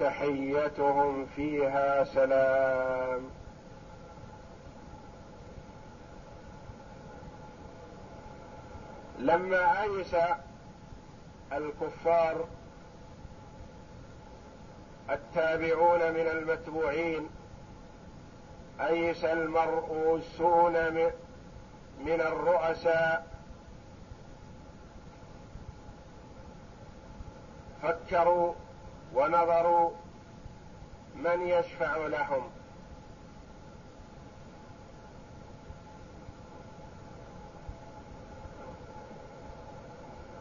تحيتهم 0.00 1.26
فيها 1.36 2.04
سلام. 2.04 3.20
لما 9.18 9.82
أيس 9.82 10.16
الكفار 11.52 12.44
التابعون 15.10 15.98
من 15.98 16.28
المتبوعين 16.28 17.28
أيس 18.80 19.24
المرؤوسون 19.24 20.72
من 21.98 22.20
الرؤساء 22.20 23.26
فكروا 27.82 28.54
ونظروا 29.14 29.90
من 31.16 31.40
يشفع 31.40 31.96
لهم. 31.96 32.50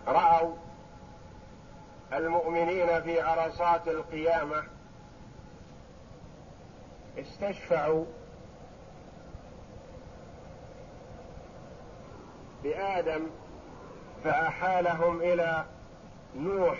رأوا 0.08 0.56
المؤمنين 2.14 3.02
في 3.02 3.22
عرصات 3.22 3.88
القيامة 3.88 4.64
استشفعوا 7.20 8.06
بآدم 12.64 13.28
فأحالهم 14.24 15.22
إلى 15.22 15.66
نوح 16.36 16.78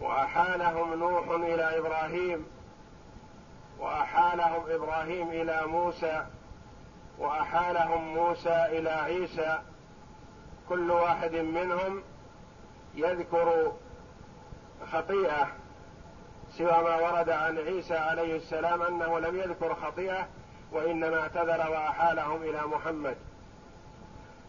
وأحالهم 0.00 0.94
نوح 0.94 1.28
إلى 1.28 1.78
إبراهيم 1.78 2.46
وأحالهم 3.78 4.62
إبراهيم 4.68 5.28
إلى 5.28 5.66
موسى 5.66 6.26
وأحالهم 7.18 8.14
موسى 8.14 8.66
إلى 8.66 8.90
عيسى 8.90 9.58
كل 10.68 10.90
واحد 10.90 11.34
منهم 11.34 12.02
يذكر 12.94 13.72
خطيئة 14.92 15.48
سوى 16.50 16.82
ما 16.82 16.96
ورد 16.96 17.30
عن 17.30 17.58
عيسى 17.58 17.96
عليه 17.96 18.36
السلام 18.36 18.82
أنه 18.82 19.18
لم 19.18 19.36
يذكر 19.36 19.74
خطيئة 19.74 20.28
وإنما 20.72 21.20
اعتذر 21.20 21.70
وأحالهم 21.70 22.42
إلى 22.42 22.62
محمد. 22.66 23.16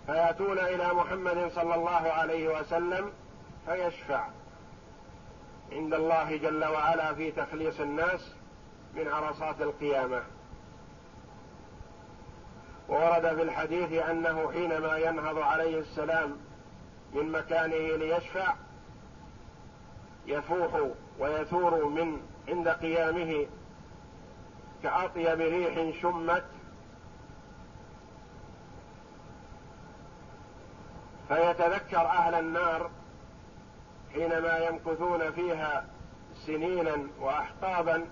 فيأتون 0.06 0.60
إلى 0.60 0.94
محمد 0.94 1.52
صلى 1.56 1.76
الله 1.76 2.12
عليه 2.12 2.60
وسلم 2.60 3.12
فيشفع. 3.66 4.28
عند 5.72 5.94
الله 5.94 6.38
جل 6.38 6.66
وعلا 6.66 7.14
في 7.14 7.32
تخليص 7.32 7.80
الناس 7.80 8.34
من 8.96 9.08
عرصات 9.08 9.62
القيامة. 9.62 10.24
وورد 12.90 13.36
في 13.36 13.42
الحديث 13.42 13.94
أنه 13.94 14.52
حينما 14.52 14.98
ينهض 14.98 15.38
عليه 15.38 15.80
السلام 15.80 16.38
من 17.14 17.32
مكانه 17.32 17.96
ليشفع 17.98 18.54
يفوح 20.26 20.90
ويثور 21.20 21.86
من 21.86 22.22
عند 22.48 22.68
قيامه 22.68 23.46
كأطيب 24.84 25.40
ريح 25.42 26.02
شمت 26.02 26.46
فيتذكر 31.28 31.98
أهل 32.02 32.36
النار 32.36 32.90
حينما 34.14 34.58
يمكثون 34.58 35.32
فيها 35.32 35.86
سنينا 36.46 36.98
وأحقابا 37.20 38.06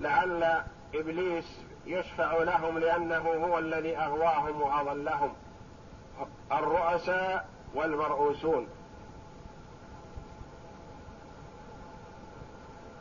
لعل 0.00 0.62
إبليس 0.94 1.60
يشفع 1.86 2.42
لهم 2.42 2.78
لأنه 2.78 3.18
هو 3.18 3.58
الذي 3.58 3.96
أغواهم 3.96 4.60
وأضلهم. 4.60 5.34
الرؤساء 6.52 7.48
والمرؤوسون. 7.74 8.68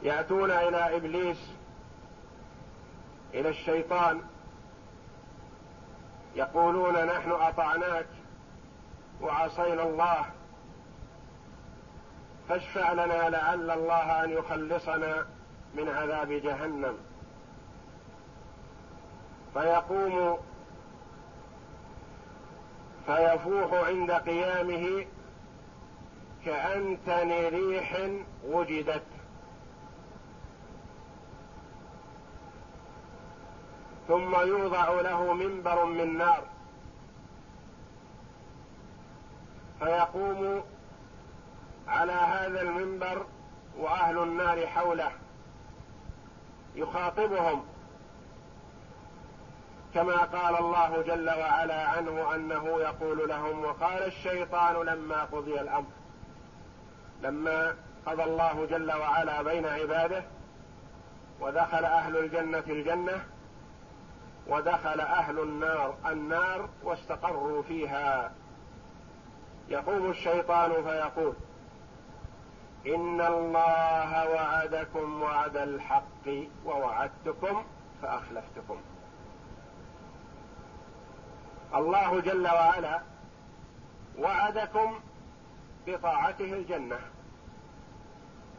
يأتون 0.02 0.52
إلى 0.52 0.96
إبليس 0.98 1.52
إلى 3.34 3.50
الشيطان. 3.50 4.22
يقولون 6.36 7.06
نحن 7.06 7.32
أطعناك 7.32 8.08
وعصينا 9.22 9.84
الله. 9.84 10.26
فاشفع 12.50 12.94
لنا 12.94 13.30
لعل 13.30 13.72
الله 13.72 14.24
أن 14.24 14.30
يخلصنا 14.30 15.28
من 15.76 15.90
عذاب 15.90 16.32
جهنم. 16.32 17.09
فيقوم 19.54 20.38
فيفوح 23.06 23.88
عند 23.88 24.12
قيامه 24.12 25.06
كأنتن 26.46 27.30
ريح 27.30 28.10
وجدت. 28.46 29.04
ثم 34.08 34.36
يوضع 34.36 35.02
له 35.02 35.34
منبر 35.34 35.86
من 35.86 36.18
نار. 36.18 36.44
فيقوم 39.80 40.64
على 41.88 42.12
هذا 42.12 42.62
المنبر 42.62 43.26
وأهل 43.78 44.18
النار 44.18 44.68
حوله. 44.68 45.12
يخاطبهم. 46.76 47.69
كما 49.94 50.18
قال 50.18 50.58
الله 50.58 51.02
جل 51.02 51.30
وعلا 51.30 51.88
عنه 51.88 52.36
أنه 52.36 52.66
يقول 52.66 53.30
لهم 53.30 53.66
وقال 53.66 54.04
الشيطان 54.04 54.86
لما 54.86 55.24
قضي 55.24 55.62
الأمر. 55.62 55.92
لما 57.22 57.76
قضى 58.06 58.24
الله 58.24 58.66
جل 58.66 58.92
وعلا 58.92 59.42
بين 59.42 59.66
عباده 59.66 60.24
ودخل 61.42 61.86
أهل 61.86 62.18
الجنة 62.18 62.64
الجنة 62.68 63.26
ودخل 64.48 65.00
أهل 65.00 65.40
النار 65.40 65.96
النار 66.06 66.70
واستقروا 66.84 67.62
فيها. 67.62 68.32
يقوم 69.70 70.10
الشيطان 70.10 70.84
فيقول 70.84 71.34
إن 72.88 73.22
الله 73.22 74.30
وعدكم 74.30 75.22
وعد 75.22 75.58
الحق 75.58 76.28
ووعدتكم 76.66 77.64
فأخلفتكم. 78.02 78.78
الله 81.76 82.22
جل 82.22 82.48
وعلا 82.48 83.02
وعدكم 84.20 85.00
بطاعته 85.88 86.54
الجنة. 86.54 87.00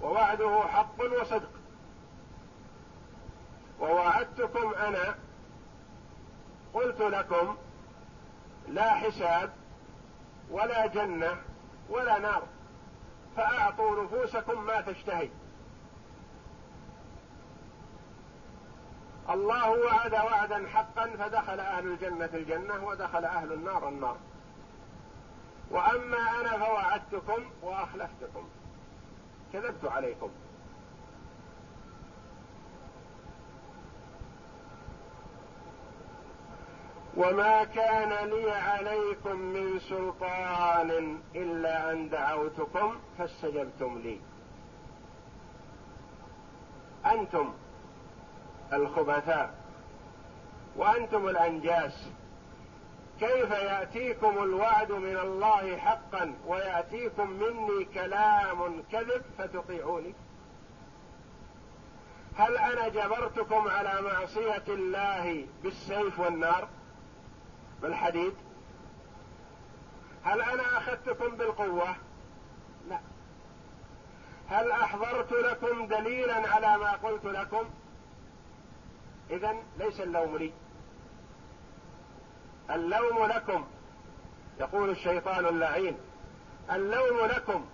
ووعده 0.03 0.61
حق 0.69 1.21
وصدق. 1.21 1.51
ووعدتكم 3.81 4.75
أنا 4.75 5.15
قلت 6.75 7.01
لكم 7.01 7.57
لا 8.69 8.95
حساب 8.95 9.51
ولا 10.51 10.87
جنة 10.87 11.37
ولا 11.89 12.19
نار 12.19 12.43
فأعطوا 13.37 14.05
نفوسكم 14.05 14.67
ما 14.67 14.81
تشتهي. 14.81 15.29
الله 19.31 19.71
وعد 19.71 20.15
وعدا 20.15 20.69
حقا 20.69 21.07
فدخل 21.07 21.61
أهل 21.61 21.87
الجنة 21.87 22.31
الجنة 22.35 22.85
ودخل 22.85 23.25
أهل 23.25 23.53
النار 23.53 23.89
النار. 23.89 24.17
وأما 25.71 26.41
أنا 26.41 26.59
فوعدتكم 26.59 27.45
وأخلفتكم. 27.63 28.49
كذبت 29.53 29.85
عليكم. 29.85 30.31
وما 37.17 37.65
كان 37.65 38.29
لي 38.29 38.51
عليكم 38.51 39.37
من 39.37 39.79
سلطان 39.79 41.19
إلا 41.35 41.93
أن 41.93 42.09
دعوتكم 42.09 42.97
فاستجبتم 43.19 43.99
لي. 43.99 44.21
أنتم 47.07 47.53
الخبثاء. 48.73 49.55
وأنتم 50.77 51.29
الأنجاس. 51.29 52.11
كيف 53.21 53.51
يأتيكم 53.51 54.43
الوعد 54.43 54.93
من 54.93 55.17
الله 55.17 55.77
حقا 55.77 56.35
ويأتيكم 56.47 57.31
مني 57.31 57.85
كلام 57.85 58.83
كذب 58.93 59.23
فتطيعوني؟ 59.39 60.15
هل 62.37 62.59
أنا 62.59 62.89
جبرتكم 62.89 63.69
على 63.69 64.03
معصية 64.03 64.65
الله 64.69 65.47
بالسيف 65.63 66.21
والنار 66.21 66.69
بالحديد؟ 67.83 68.35
هل 70.23 70.43
أنا 70.43 70.79
أخذتكم 70.79 71.37
بالقوة؟ 71.37 71.97
لا. 72.89 73.01
هل 74.49 74.71
أحضرت 74.71 75.33
لكم 75.33 75.87
دليلا 75.87 76.49
على 76.49 76.79
ما 76.79 76.93
قلت 76.93 77.25
لكم؟ 77.25 77.65
اذا 79.31 79.57
ليس 79.79 80.01
اللوم 80.01 80.37
لي. 80.37 80.53
اللوم 82.71 83.25
لكم 83.25 83.67
يقول 84.61 84.91
الشيطان 84.91 85.47
اللعين. 85.47 85.97
اللوم 86.73 87.27
لكم. 87.27 87.67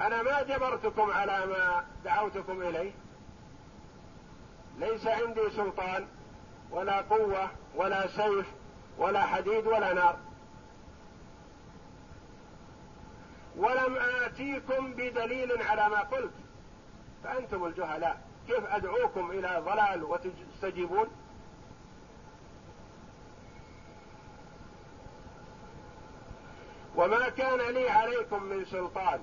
أنا 0.00 0.22
ما 0.22 0.42
جبرتكم 0.42 1.10
على 1.10 1.46
ما 1.46 1.84
دعوتكم 2.04 2.62
إليه. 2.62 2.92
ليس 4.78 5.06
عندي 5.06 5.50
سلطان 5.50 6.06
ولا 6.70 7.00
قوة 7.00 7.50
ولا 7.74 8.06
سيف 8.06 8.46
ولا 8.98 9.22
حديد 9.22 9.66
ولا 9.66 9.92
نار. 9.92 10.16
ولم 13.56 13.96
آتيكم 13.96 14.92
بدليل 14.92 15.62
على 15.62 15.88
ما 15.88 16.00
قلت 16.00 16.32
فأنتم 17.24 17.64
الجهلاء. 17.64 18.29
كيف 18.46 18.64
أدعوكم 18.64 19.30
إلى 19.30 19.62
ضلال 19.66 20.04
وتستجيبون؟ 20.04 21.08
وما 26.96 27.28
كان 27.28 27.74
لي 27.74 27.88
عليكم 27.88 28.42
من 28.42 28.64
سلطان. 28.64 29.20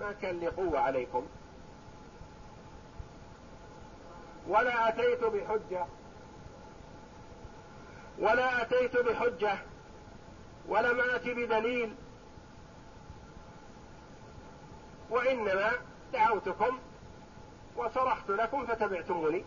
ما 0.00 0.12
كان 0.12 0.40
لي 0.40 0.48
قوة 0.48 0.80
عليكم. 0.80 1.26
ولا 4.48 4.88
أتيت 4.88 5.24
بحجة. 5.24 5.86
ولا 8.18 8.62
أتيت 8.62 8.96
بحجة. 8.96 9.58
ولم 10.68 11.00
آت 11.00 11.28
بدليل. 11.28 11.94
وإنما 15.10 15.72
دعوتكم 16.12 16.78
وصرحت 17.76 18.30
لكم 18.30 18.66
فتبعتموني. 18.66 19.44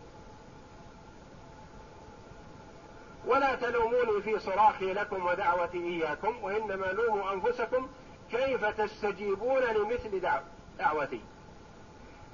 ولا 3.25 3.55
تلوموني 3.55 4.21
في 4.21 4.39
صراخي 4.39 4.93
لكم 4.93 5.25
ودعوتي 5.25 5.77
إياكم 5.77 6.43
وإنما 6.43 6.85
لوموا 6.85 7.33
أنفسكم 7.33 7.87
كيف 8.31 8.65
تستجيبون 8.65 9.61
لمثل 9.61 10.21
دعوتي. 10.79 11.21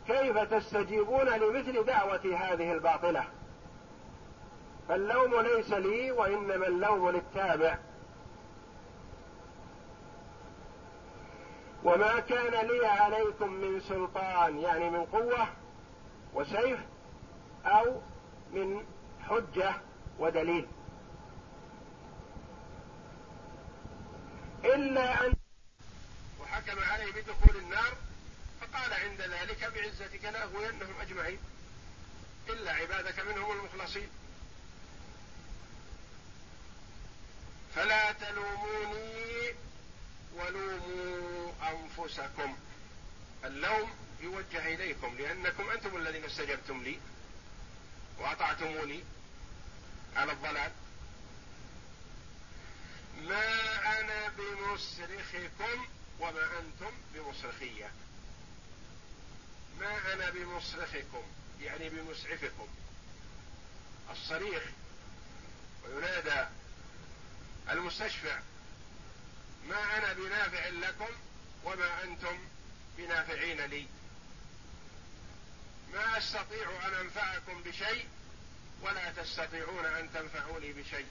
كيف 0.08 0.38
تستجيبون 0.38 1.26
لمثل 1.26 1.86
دعوتي 1.86 2.36
هذه 2.36 2.72
الباطلة. 2.72 3.24
فاللوم 4.90 5.40
ليس 5.40 5.74
لي 5.74 6.12
وإنما 6.12 6.68
اللوم 6.68 7.10
للتابع. 7.10 7.78
وما 11.84 12.20
كان 12.20 12.68
لي 12.68 12.86
عليكم 12.86 13.54
من 13.54 13.80
سلطان 13.80 14.60
يعني 14.60 14.90
من 14.90 15.06
قوة 15.06 15.48
وسيف 16.34 16.80
أو 17.66 18.02
من 18.52 18.86
حجة 19.22 19.76
ودليل. 20.20 20.68
إلا 24.66 25.26
أن 25.26 25.34
وحكم 26.42 26.80
عليه 26.80 27.12
بدخول 27.12 27.58
النار 27.58 27.94
فقال 28.62 28.94
عند 28.94 29.22
ذلك 29.22 29.74
بعزتك 29.76 30.26
لأغوينهم 30.26 31.02
أجمعين. 31.02 31.40
إلا 32.50 32.72
عبادك 32.72 33.20
منهم 33.20 33.52
المخلصين. 33.52 34.10
فلا 37.76 38.12
تلوموني 38.12 39.54
ولوموا 40.36 41.52
أنفسكم. 41.72 42.56
اللوم 43.46 43.90
يوجه 44.24 44.74
إليكم 44.74 45.16
لأنكم 45.18 45.70
أنتم 45.70 45.98
الذين 45.98 46.24
استجبتم 46.26 46.84
لي 46.84 47.00
وأطعتموني 48.20 49.04
على 50.16 50.32
الضلال. 50.32 50.72
ما 53.22 54.00
أنا 54.00 54.28
بمصرخكم 54.28 55.88
وما 56.20 56.60
أنتم 56.60 56.92
بمصرخية. 57.14 57.92
ما 59.80 60.14
أنا 60.14 60.30
بمصرخكم 60.30 61.24
يعني 61.62 61.90
بمسعفكم. 61.90 62.68
الصريخ 64.12 64.64
وينادى 65.86 66.48
المستشفع 67.70 68.40
ما 69.70 69.98
أنا 69.98 70.14
بنافع 70.14 70.68
لكم 70.68 71.14
وما 71.64 72.04
أنتم 72.04 72.40
بنافعين 72.98 73.62
لي. 73.62 73.88
ما 75.94 76.18
أستطيع 76.18 76.88
أن 76.88 76.94
أنفعكم 76.94 77.64
بشيء 77.64 78.08
ولا 78.82 79.12
تستطيعون 79.12 79.86
أن 79.86 80.14
تنفعوني 80.14 80.74
بشيء. 80.74 81.08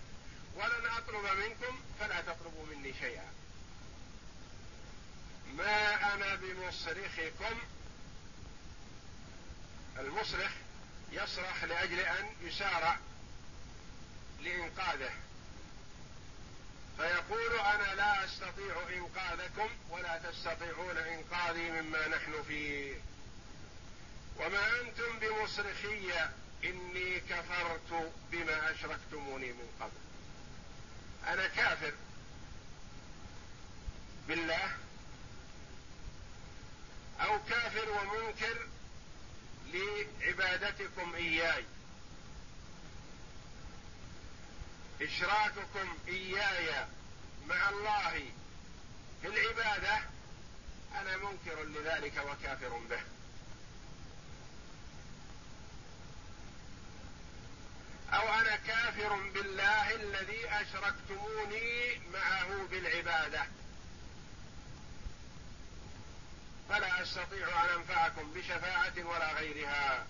ولن 0.55 0.87
أطلب 0.87 1.39
منكم 1.39 1.81
فلا 2.01 2.21
تطلبوا 2.21 2.67
مني 2.67 2.95
شيئا. 3.01 3.33
ما 5.57 6.15
أنا 6.15 6.35
بمصرخكم؟ 6.35 7.59
المصرخ 9.99 10.51
يصرخ 11.13 11.65
لأجل 11.65 12.01
أن 12.01 12.27
يسارع 12.43 12.99
لإنقاذه. 14.41 15.11
فيقول 16.97 17.61
أنا 17.61 17.95
لا 17.95 18.25
أستطيع 18.25 18.89
إنقاذكم 18.89 19.69
ولا 19.91 20.19
تستطيعون 20.19 20.97
إنقاذي 20.97 21.71
مما 21.71 22.09
نحن 22.09 22.43
فيه. 22.49 23.12
وما 24.39 24.81
أنتم 24.81 25.19
بمصرخي 25.19 26.13
إني 26.65 27.21
كفرت 27.21 28.13
بما 28.33 28.71
أشركتموني 28.71 29.53
من 29.53 29.69
قبل. 29.81 29.93
أنا 31.27 31.47
كافر 31.47 31.93
بالله 34.29 34.77
أو 37.21 37.39
كافر 37.49 37.91
ومنكر 37.91 38.67
لعبادتكم 39.73 41.15
إياي. 41.15 41.65
إشراككم 45.03 45.99
إياي 46.09 46.87
مع 47.47 47.69
الله 47.69 48.31
في 49.23 49.29
العبادة 49.29 49.99
أنا 50.95 51.17
منكر 51.17 51.63
لذلك 51.63 52.17
وكافر 52.17 52.79
به. 52.91 53.03
أو 58.13 58.35
أنا 58.35 58.57
كافر 58.57 59.17
بالله 59.35 59.95
الذي 59.95 60.49
أشركتموني 60.49 61.99
معه 62.13 62.67
بالعبادة. 62.71 63.47
فلا 66.69 67.03
أستطيع 67.03 67.65
أن 67.65 67.79
أنفعكم 67.79 68.33
بشفاعة 68.33 68.93
ولا 68.97 69.33
غيرها. 69.33 70.07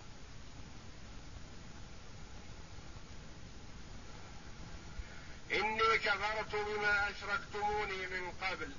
إني 5.53 5.99
كفرت 5.99 6.55
بما 6.55 7.11
أشركتموني 7.11 8.07
من 8.07 8.33
قبل. 8.43 8.73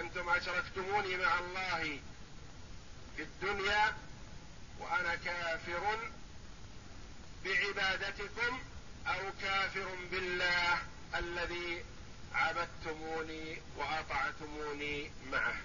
أنتم 0.00 0.28
أشركتموني 0.28 1.16
مع 1.16 1.38
الله 1.38 2.00
في 3.16 3.22
الدنيا 3.22 3.96
وأنا 4.78 5.14
كافر 5.14 5.98
بعبادتكم 7.44 8.60
أو 9.06 9.20
كافر 9.42 9.88
بالله 10.10 10.78
الذي 11.14 11.84
عبدتموني 12.34 13.58
وأطعتموني 13.76 15.10
معه. 15.32 15.56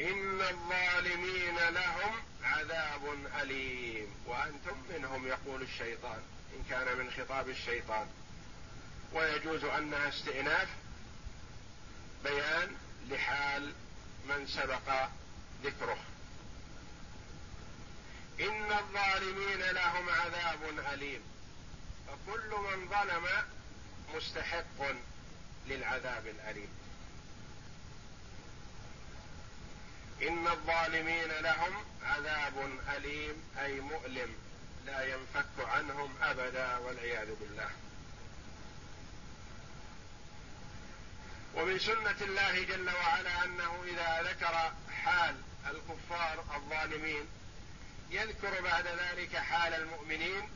إن 0.00 0.40
الظالمين 0.40 1.56
لهم 1.56 2.22
عذاب 2.42 3.26
أليم. 3.42 4.14
وأنتم 4.26 4.76
منهم 4.90 5.26
يقول 5.26 5.62
الشيطان 5.62 6.22
إن 6.54 6.64
كان 6.70 6.98
من 6.98 7.10
خطاب 7.10 7.48
الشيطان. 7.48 8.06
ويجوز 9.12 9.64
أنها 9.64 10.08
استئناف. 10.08 10.68
بيان 12.24 12.76
لحال 13.08 13.72
من 14.28 14.46
سبق 14.46 15.08
ذكره. 15.64 15.98
إن 18.40 18.72
الظالمين 18.72 19.60
لهم 19.60 20.08
عذاب 20.08 20.58
أليم. 20.92 21.22
فكل 22.06 22.50
من 22.50 22.88
ظلم 22.88 23.26
مستحق 24.14 24.94
للعذاب 25.66 26.26
الأليم. 26.26 26.68
إن 30.22 30.46
الظالمين 30.46 31.28
لهم 31.28 31.84
عذاب 32.02 32.78
أليم 32.96 33.42
أي 33.58 33.80
مؤلم 33.80 34.34
لا 34.86 35.04
ينفك 35.04 35.58
عنهم 35.58 36.14
أبدا 36.22 36.76
والعياذ 36.76 37.34
بالله. 37.40 37.70
ومن 41.54 41.78
سنة 41.78 42.16
الله 42.20 42.64
جل 42.64 42.90
وعلا 42.90 43.44
أنه 43.44 43.82
إذا 43.84 44.22
ذكر 44.22 44.72
حال 45.04 45.34
الكفار 45.66 46.44
الظالمين 46.56 47.39
يذكر 48.10 48.60
بعد 48.60 48.86
ذلك 48.86 49.36
حال 49.36 49.74
المؤمنين 49.74 50.48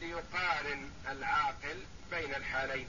ليقارن 0.00 0.90
العاقل 1.08 1.84
بين 2.10 2.34
الحالين. 2.34 2.88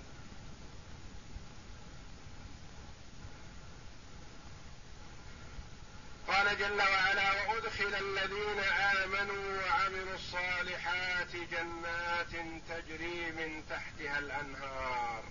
قال 6.28 6.58
جل 6.58 6.82
وعلا 6.82 7.32
وأدخل 7.32 7.96
الذين 7.96 8.60
آمنوا 8.60 9.62
وعملوا 9.62 10.16
الصالحات 10.16 11.36
جنات 11.36 12.32
تجري 12.70 13.32
من 13.32 13.64
تحتها 13.70 14.20
الأنهار. 14.20 15.24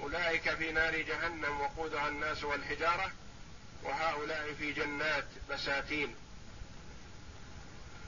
أولئك 0.00 0.54
في 0.54 0.72
نار 0.72 1.00
جهنم 1.00 1.60
وقودها 1.60 2.08
الناس 2.08 2.44
والحجارة 2.44 3.12
وهؤلاء 3.82 4.54
في 4.54 4.72
جنات 4.72 5.26
بساتين 5.50 6.16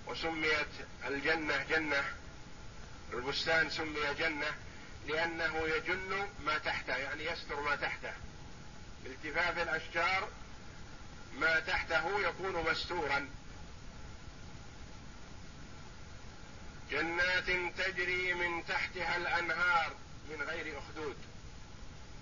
وسميت 0.06 0.68
الجنة 1.06 1.62
جنة 1.62 2.04
البستان 3.12 3.70
سمي 3.70 4.14
جنة 4.18 4.54
لأنه 5.08 5.68
يجن 5.68 6.28
ما 6.44 6.58
تحته 6.58 6.96
يعني 6.96 7.24
يستر 7.24 7.60
ما 7.60 7.76
تحته. 7.76 8.12
بالتفاف 9.04 9.58
الأشجار 9.58 10.28
ما 11.38 11.60
تحته 11.60 12.20
يكون 12.20 12.70
مستورا. 12.70 13.28
جنات 16.90 17.50
تجري 17.78 18.34
من 18.34 18.66
تحتها 18.66 19.16
الأنهار 19.16 19.96
من 20.30 20.42
غير 20.42 20.78
أخدود. 20.78 21.16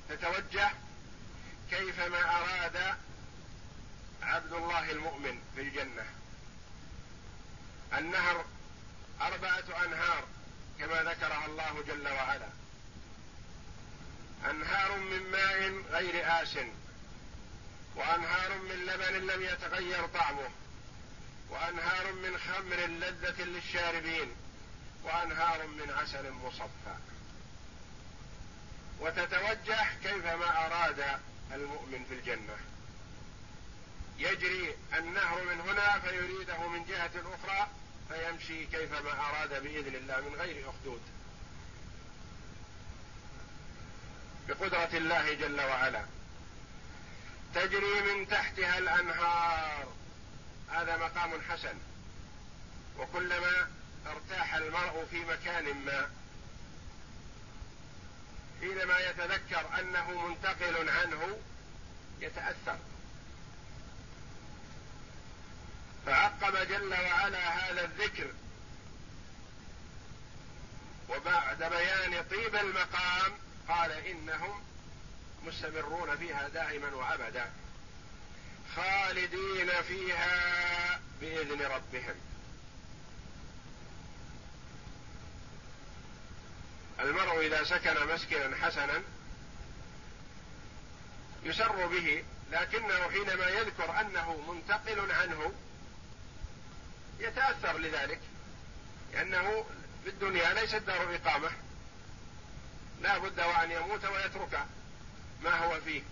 تتوجه 0.09 0.71
كيفما 1.71 2.37
أراد 2.37 2.97
عبد 4.23 4.53
الله 4.53 4.91
المؤمن 4.91 5.39
في 5.55 5.61
الجنة. 5.61 6.07
النهر 7.99 8.45
أربعة 9.21 9.85
أنهار 9.85 10.25
كما 10.79 11.03
ذكرها 11.03 11.47
الله 11.47 11.85
جل 11.87 12.09
وعلا. 12.09 12.49
أنهار 14.51 14.99
من 14.99 15.31
ماء 15.31 15.83
غير 15.91 16.43
آس 16.43 16.59
وأنهار 17.97 18.59
من 18.59 18.87
لبن 18.87 19.27
لم 19.27 19.43
يتغير 19.43 20.07
طعمه 20.07 20.51
وأنهار 21.51 22.13
من 22.13 22.39
خمر 22.39 22.77
لذة 22.77 23.43
للشاربين 23.45 24.37
وأنهار 25.03 25.67
من 25.67 25.91
عسل 25.91 26.31
مصفى. 26.31 26.97
وتتوجه 29.01 29.87
كيفما 30.03 30.67
أراد 30.67 31.21
المؤمن 31.53 32.05
في 32.09 32.15
الجنة. 32.15 32.57
يجري 34.19 34.75
النهر 34.99 35.45
من 35.45 35.61
هنا 35.61 35.99
فيريده 35.99 36.69
من 36.69 36.85
جهة 36.85 37.11
أخرى 37.35 37.69
فيمشي 38.09 38.67
كيفما 38.67 39.13
أراد 39.13 39.63
بإذن 39.63 39.95
الله 39.95 40.21
من 40.21 40.35
غير 40.41 40.71
أخدود. 40.71 41.01
بقدرة 44.49 44.99
الله 44.99 45.35
جل 45.35 45.61
وعلا. 45.61 46.05
تجري 47.55 48.01
من 48.01 48.29
تحتها 48.29 48.79
الأنهار. 48.79 49.93
هذا 50.69 50.97
مقام 50.97 51.41
حسن. 51.51 51.75
وكلما 52.99 53.69
ارتاح 54.07 54.55
المرء 54.55 55.07
في 55.11 55.25
مكان 55.25 55.85
ما 55.85 56.11
حينما 58.61 58.99
يتذكر 58.99 59.81
أنه 59.81 60.29
منتقل 60.29 60.89
عنه 60.89 61.39
يتأثر. 62.21 62.79
فعقب 66.07 66.69
جل 66.69 66.91
وعلا 66.93 67.39
هذا 67.39 67.85
الذكر. 67.85 68.27
وبعد 71.09 71.59
بيان 71.59 72.25
طيب 72.31 72.57
المقام 72.57 73.33
قال 73.69 73.93
إنهم 73.93 74.65
مستمرون 75.47 76.17
فيها 76.17 76.49
دائما 76.49 76.95
وأبدا 76.95 77.51
خالدين 78.77 79.83
فيها 79.83 81.01
بإذن 81.21 81.63
ربهم. 81.63 82.15
المرء 87.01 87.47
إذا 87.47 87.65
سكن 87.65 88.15
مسكنا 88.15 88.57
حسنا 88.57 89.03
يسر 91.45 91.87
به 91.87 92.25
لكنه 92.53 93.11
حينما 93.11 93.49
يذكر 93.49 94.01
أنه 94.01 94.53
منتقل 94.53 95.13
عنه 95.13 95.53
يتأثر 97.19 97.79
لذلك 97.79 98.21
لأنه 99.13 99.65
في 100.05 100.11
الدنيا 100.11 100.55
ليست 100.55 100.77
دار 100.77 101.15
إقامة. 101.15 101.51
لا 103.03 103.19
بد 103.19 103.41
وأن 103.41 103.71
يموت 103.71 104.05
ويترك 104.05 104.67
ما 105.43 105.59
هو 105.59 105.81
فيه. 105.81 106.03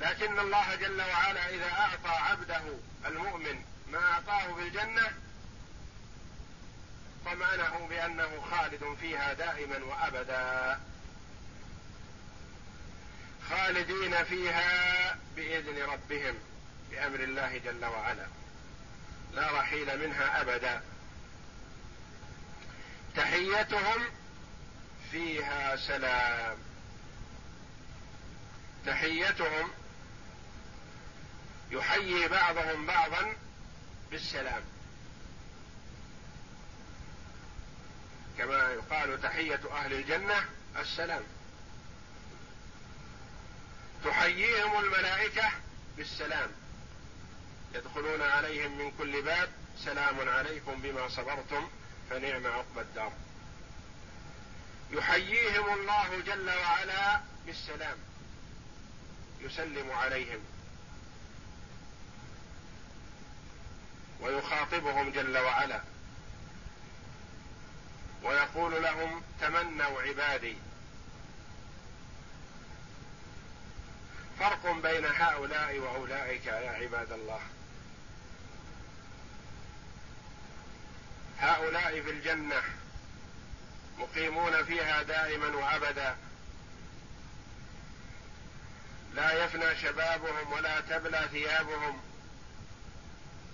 لكن 0.00 0.38
الله 0.38 0.74
جل 0.74 1.02
وعلا 1.02 1.48
إذا 1.48 1.72
أعطى 1.72 2.08
عبده 2.08 2.62
المؤمن 3.06 3.64
ما 3.92 3.98
أعطاه 3.98 4.54
في 4.54 4.62
الجنه 4.62 5.12
طمأنه 7.24 7.86
بأنه 7.88 8.44
خالد 8.50 8.96
فيها 9.00 9.32
دائما 9.32 9.84
وأبدا. 9.84 10.80
خالدين 13.50 14.24
فيها 14.24 15.16
بإذن 15.36 15.82
ربهم 15.82 16.34
بأمر 16.90 17.20
الله 17.20 17.58
جل 17.58 17.84
وعلا. 17.84 18.26
لا 19.34 19.52
رحيل 19.52 19.98
منها 19.98 20.40
أبدا. 20.40 20.82
تحيتهم 23.16 24.04
فيها 25.10 25.76
سلام. 25.76 26.56
تحيتهم 28.86 29.70
يحيي 31.70 32.28
بعضهم 32.28 32.86
بعضا 32.86 33.32
بالسلام. 34.10 34.62
كما 38.38 38.72
يقال 38.72 39.22
تحية 39.22 39.60
أهل 39.72 39.92
الجنة 39.92 40.44
السلام. 40.80 41.22
تحييهم 44.04 44.84
الملائكة 44.84 45.50
بالسلام. 45.96 46.50
يدخلون 47.78 48.22
عليهم 48.22 48.78
من 48.78 48.92
كل 48.98 49.22
باب 49.22 49.48
سلام 49.84 50.28
عليكم 50.28 50.82
بما 50.82 51.08
صبرتم 51.08 51.68
فنعم 52.10 52.46
عقبى 52.46 52.80
الدار. 52.80 53.12
يحييهم 54.90 55.72
الله 55.80 56.20
جل 56.26 56.50
وعلا 56.50 57.20
بالسلام 57.46 57.98
يسلم 59.40 59.90
عليهم 59.90 60.40
ويخاطبهم 64.20 65.10
جل 65.10 65.38
وعلا 65.38 65.80
ويقول 68.22 68.82
لهم 68.82 69.22
تمنوا 69.40 70.02
عبادي. 70.02 70.56
فرق 74.38 74.72
بين 74.72 75.04
هؤلاء 75.04 75.78
وأولئك 75.78 76.46
يا 76.46 76.70
عباد 76.70 77.12
الله. 77.12 77.40
هؤلاء 81.40 82.00
في 82.02 82.10
الجنة 82.10 82.62
مقيمون 83.98 84.64
فيها 84.64 85.02
دائما 85.02 85.56
وأبدا. 85.56 86.16
لا 89.14 89.44
يفنى 89.44 89.76
شبابهم 89.76 90.52
ولا 90.52 90.80
تبلى 90.80 91.28
ثيابهم 91.30 92.00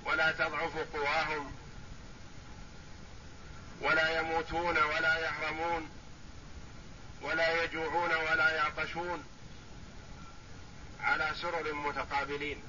ولا 0.05 0.33
تضعف 0.33 0.77
قواهم 0.95 1.55
ولا 3.81 4.19
يموتون 4.19 4.79
ولا 4.79 5.19
يهرمون 5.19 5.91
ولا 7.23 7.65
يجوعون 7.65 8.15
ولا 8.15 8.51
يعطشون 8.51 9.25
على 11.01 11.33
سرر 11.43 11.73
متقابلين. 11.73 12.63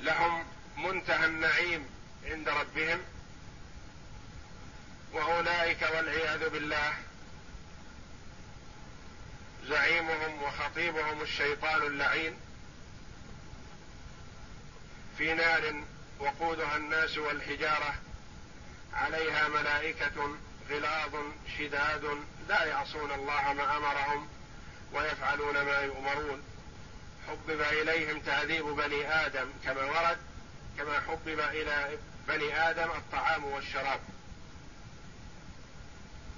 لهم 0.00 0.44
منتهى 0.76 1.26
النعيم 1.26 1.86
عند 2.24 2.48
ربهم. 2.48 3.00
وأولئك 5.12 5.82
والعياذ 5.82 6.48
بالله 6.48 6.94
زعيمهم 9.68 10.42
وخطيبهم 10.42 11.22
الشيطان 11.22 11.82
اللعين. 11.82 12.36
في 15.18 15.34
نار 15.34 15.82
وقودها 16.18 16.76
الناس 16.76 17.18
والحجارة 17.18 17.94
عليها 18.94 19.48
ملائكة 19.48 20.36
غلاظ 20.70 21.14
شداد 21.58 22.24
لا 22.48 22.64
يعصون 22.64 23.12
الله 23.12 23.52
ما 23.52 23.76
أمرهم 23.76 24.28
ويفعلون 24.92 25.62
ما 25.62 25.78
يؤمرون. 25.78 26.42
حبب 27.28 27.60
إليهم 27.60 28.20
تعذيب 28.20 28.64
بني 28.64 29.26
آدم 29.26 29.48
كما 29.64 29.84
ورد 29.84 30.18
كما 30.78 31.00
حبب 31.00 31.40
إلى 31.40 31.98
بني 32.28 32.70
آدم 32.70 32.90
الطعام 32.90 33.44
والشراب. 33.44 34.00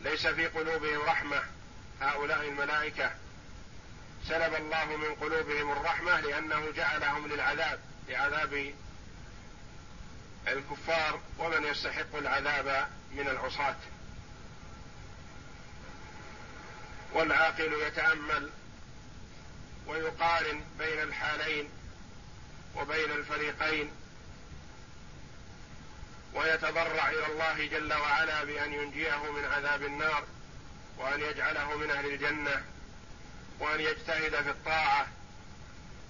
ليس 0.03 0.27
في 0.27 0.47
قلوبهم 0.47 1.01
رحمة 1.01 1.43
هؤلاء 2.01 2.49
الملائكة. 2.49 3.11
سلب 4.29 4.55
الله 4.55 4.85
من 4.85 5.15
قلوبهم 5.15 5.73
الرحمة 5.73 6.21
لأنه 6.21 6.71
جعلهم 6.71 7.27
للعذاب 7.27 7.81
لعذاب 8.09 8.75
الكفار 10.49 11.21
ومن 11.39 11.65
يستحق 11.65 12.17
العذاب 12.17 12.89
من 13.13 13.29
العصاة. 13.29 13.77
والعاقل 17.13 17.73
يتأمل 17.87 18.51
ويقارن 19.89 20.65
بين 20.79 21.03
الحالين 21.03 21.71
وبين 22.77 23.11
الفريقين 23.11 23.91
ويتضرع 26.35 27.11
إلى 27.11 27.27
الله 27.27 27.67
جل 27.67 27.93
وعلا 27.93 28.45
بأن 28.45 28.73
ينجيه 28.73 29.33
من 29.33 29.45
عذاب 29.45 29.83
النار 29.83 30.25
وأن 30.99 31.21
يجعله 31.21 31.77
من 31.77 31.91
أهل 31.91 32.07
الجنة 32.07 32.65
وأن 33.61 33.81
يجتهد 33.81 34.43
في 34.43 34.51
الطاعة 34.51 35.07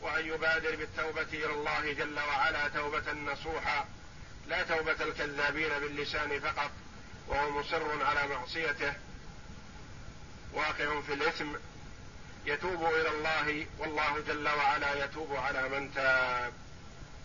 وأن 0.01 0.26
يبادر 0.26 0.76
بالتوبة 0.76 1.22
إلى 1.33 1.51
الله 1.51 1.93
جل 1.93 2.18
وعلا 2.18 2.68
توبة 2.68 3.12
نصوحا 3.12 3.89
لا 4.47 4.62
توبة 4.62 4.97
الكذابين 5.01 5.79
باللسان 5.81 6.41
فقط 6.41 6.70
وهو 7.29 7.51
مصر 7.51 8.05
على 8.05 8.26
معصيته 8.26 8.95
واقع 10.53 11.01
في 11.01 11.14
الإثم 11.14 11.49
يتوب 12.49 12.82
إلى 12.82 13.09
الله 13.09 13.66
والله 13.78 14.20
جل 14.20 14.49
وعلا 14.49 15.05
يتوب 15.05 15.36
على 15.36 15.68
من 15.68 15.94
تاب. 15.94 16.53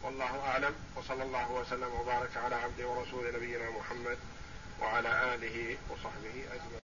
والله 0.03 0.39
أعلم. 0.47 0.75
وصلى 0.95 1.23
الله 1.23 1.51
وسلم 1.51 1.93
وبارك 1.93 2.37
على 2.37 2.55
عبده 2.55 2.87
ورسول 2.87 3.33
نبينا 3.35 3.69
محمد 3.69 4.17
وعلى 4.81 5.35
آله 5.35 5.77
وصحبه 5.89 6.35
أجمعين. 6.53 6.71